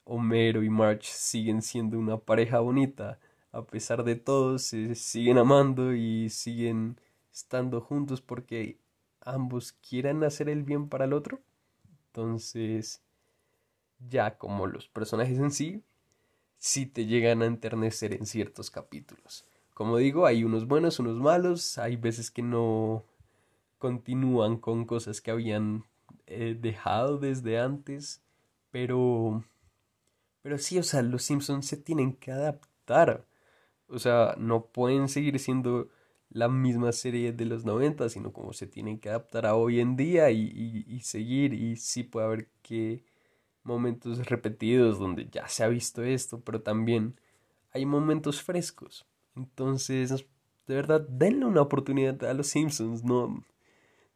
Homero 0.05 0.63
y 0.63 0.71
March 0.71 1.05
siguen 1.05 1.63
siendo 1.63 1.99
una 1.99 2.19
pareja 2.19 2.61
bonita 2.61 3.19
a 3.55 3.65
pesar 3.65 4.03
de 4.03 4.17
todo, 4.17 4.59
se 4.59 4.97
siguen 4.97 5.39
amando 5.39 5.95
y 5.95 6.29
siguen 6.29 6.99
estando 7.33 7.81
juntos 7.81 8.21
porque 8.21 8.79
ambos 9.21 9.73
quieren 9.73 10.25
hacer 10.25 10.49
el 10.49 10.65
bien 10.65 10.89
para 10.89 11.05
el 11.05 11.13
otro. 11.13 11.41
Entonces, 12.09 13.01
ya 14.11 14.39
como 14.39 14.67
los 14.67 14.89
personajes 14.89 15.39
en 15.39 15.53
sí, 15.53 15.85
sí 16.59 16.85
te 16.85 17.07
llegan 17.07 17.43
a 17.43 17.47
enternecer 17.47 18.13
en 18.13 18.27
ciertos 18.27 18.73
capítulos. 18.73 19.45
Como 19.73 19.99
digo, 19.99 20.27
hay 20.27 20.43
unos 20.43 20.67
buenos, 20.67 20.99
unos 20.99 21.21
malos, 21.21 21.79
hay 21.79 21.95
veces 21.95 22.33
que 22.33 22.43
no 22.43 23.05
continúan 23.79 24.57
con 24.57 24.85
cosas 24.85 25.21
que 25.21 25.31
habían 25.31 25.85
eh, 26.27 26.57
dejado 26.61 27.19
desde 27.19 27.61
antes, 27.61 28.21
pero... 28.75 29.45
Pero 30.43 30.59
sí, 30.59 30.79
o 30.79 30.83
sea, 30.83 31.03
los 31.03 31.23
Simpsons 31.23 31.65
se 31.65 31.77
tienen 31.77 32.15
que 32.15 32.33
adaptar 32.33 33.25
o 33.89 33.99
sea, 33.99 34.35
no 34.39 34.67
pueden 34.67 35.09
seguir 35.09 35.39
siendo 35.39 35.89
la 36.31 36.49
misma 36.49 36.93
serie 36.93 37.33
de 37.33 37.45
los 37.45 37.65
90, 37.65 38.09
sino 38.09 38.33
como 38.33 38.53
se 38.53 38.67
tienen 38.67 38.99
que 38.99 39.09
adaptar 39.09 39.47
a 39.47 39.55
hoy 39.55 39.81
en 39.81 39.97
día 39.97 40.31
y, 40.31 41.01
seguir. 41.03 41.55
Y 41.55 41.77
sí 41.77 42.03
puede 42.03 42.27
haber 42.27 42.49
que 42.63 43.05
momentos 43.63 44.27
repetidos 44.27 44.99
donde 44.99 45.29
ya 45.31 45.49
se 45.49 45.65
ha 45.65 45.69
visto 45.69 46.03
esto, 46.03 46.41
pero 46.41 46.61
también 46.63 47.21
hay 47.73 47.87
momentos 47.87 48.43
frescos. 48.43 49.07
Entonces, 49.37 50.11
de 50.67 50.75
verdad, 50.75 51.01
denle 51.09 51.47
una 51.47 51.63
oportunidad 51.63 52.25
a 52.25 52.35
los 52.35 52.49
Simpsons, 52.49 53.05
¿no? 53.05 53.45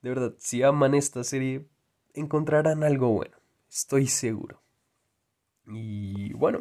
De 0.02 0.10
verdad, 0.10 0.34
si 0.38 0.62
aman 0.62 0.94
esta 0.94 1.24
serie, 1.24 1.66
encontrarán 2.14 2.82
algo 2.84 3.10
bueno. 3.10 3.37
Estoy 3.68 4.06
seguro. 4.06 4.60
Y 5.66 6.32
bueno. 6.34 6.60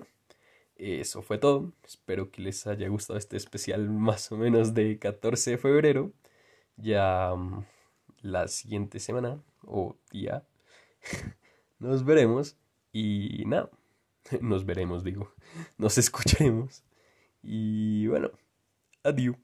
Eso 0.77 1.23
fue 1.23 1.39
todo. 1.39 1.73
Espero 1.83 2.29
que 2.31 2.41
les 2.43 2.67
haya 2.67 2.87
gustado 2.87 3.17
este 3.17 3.35
especial 3.35 3.89
más 3.89 4.31
o 4.31 4.37
menos 4.37 4.73
de 4.75 4.99
14 4.99 5.51
de 5.51 5.57
febrero. 5.57 6.13
Ya 6.77 7.33
mm, 7.35 7.65
la 8.21 8.47
siguiente 8.47 8.99
semana 8.99 9.41
o 9.65 9.97
día 10.11 10.45
nos 11.79 12.05
veremos 12.05 12.57
y 12.91 13.43
nada, 13.45 13.69
nos 14.41 14.65
veremos 14.65 15.03
digo, 15.03 15.33
nos 15.77 15.97
escucharemos 15.97 16.83
y 17.43 18.07
bueno, 18.07 18.31
adiós. 19.03 19.35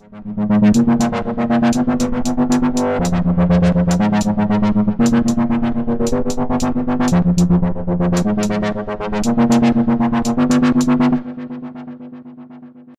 Thank 0.00 0.38
you. 8.76 8.87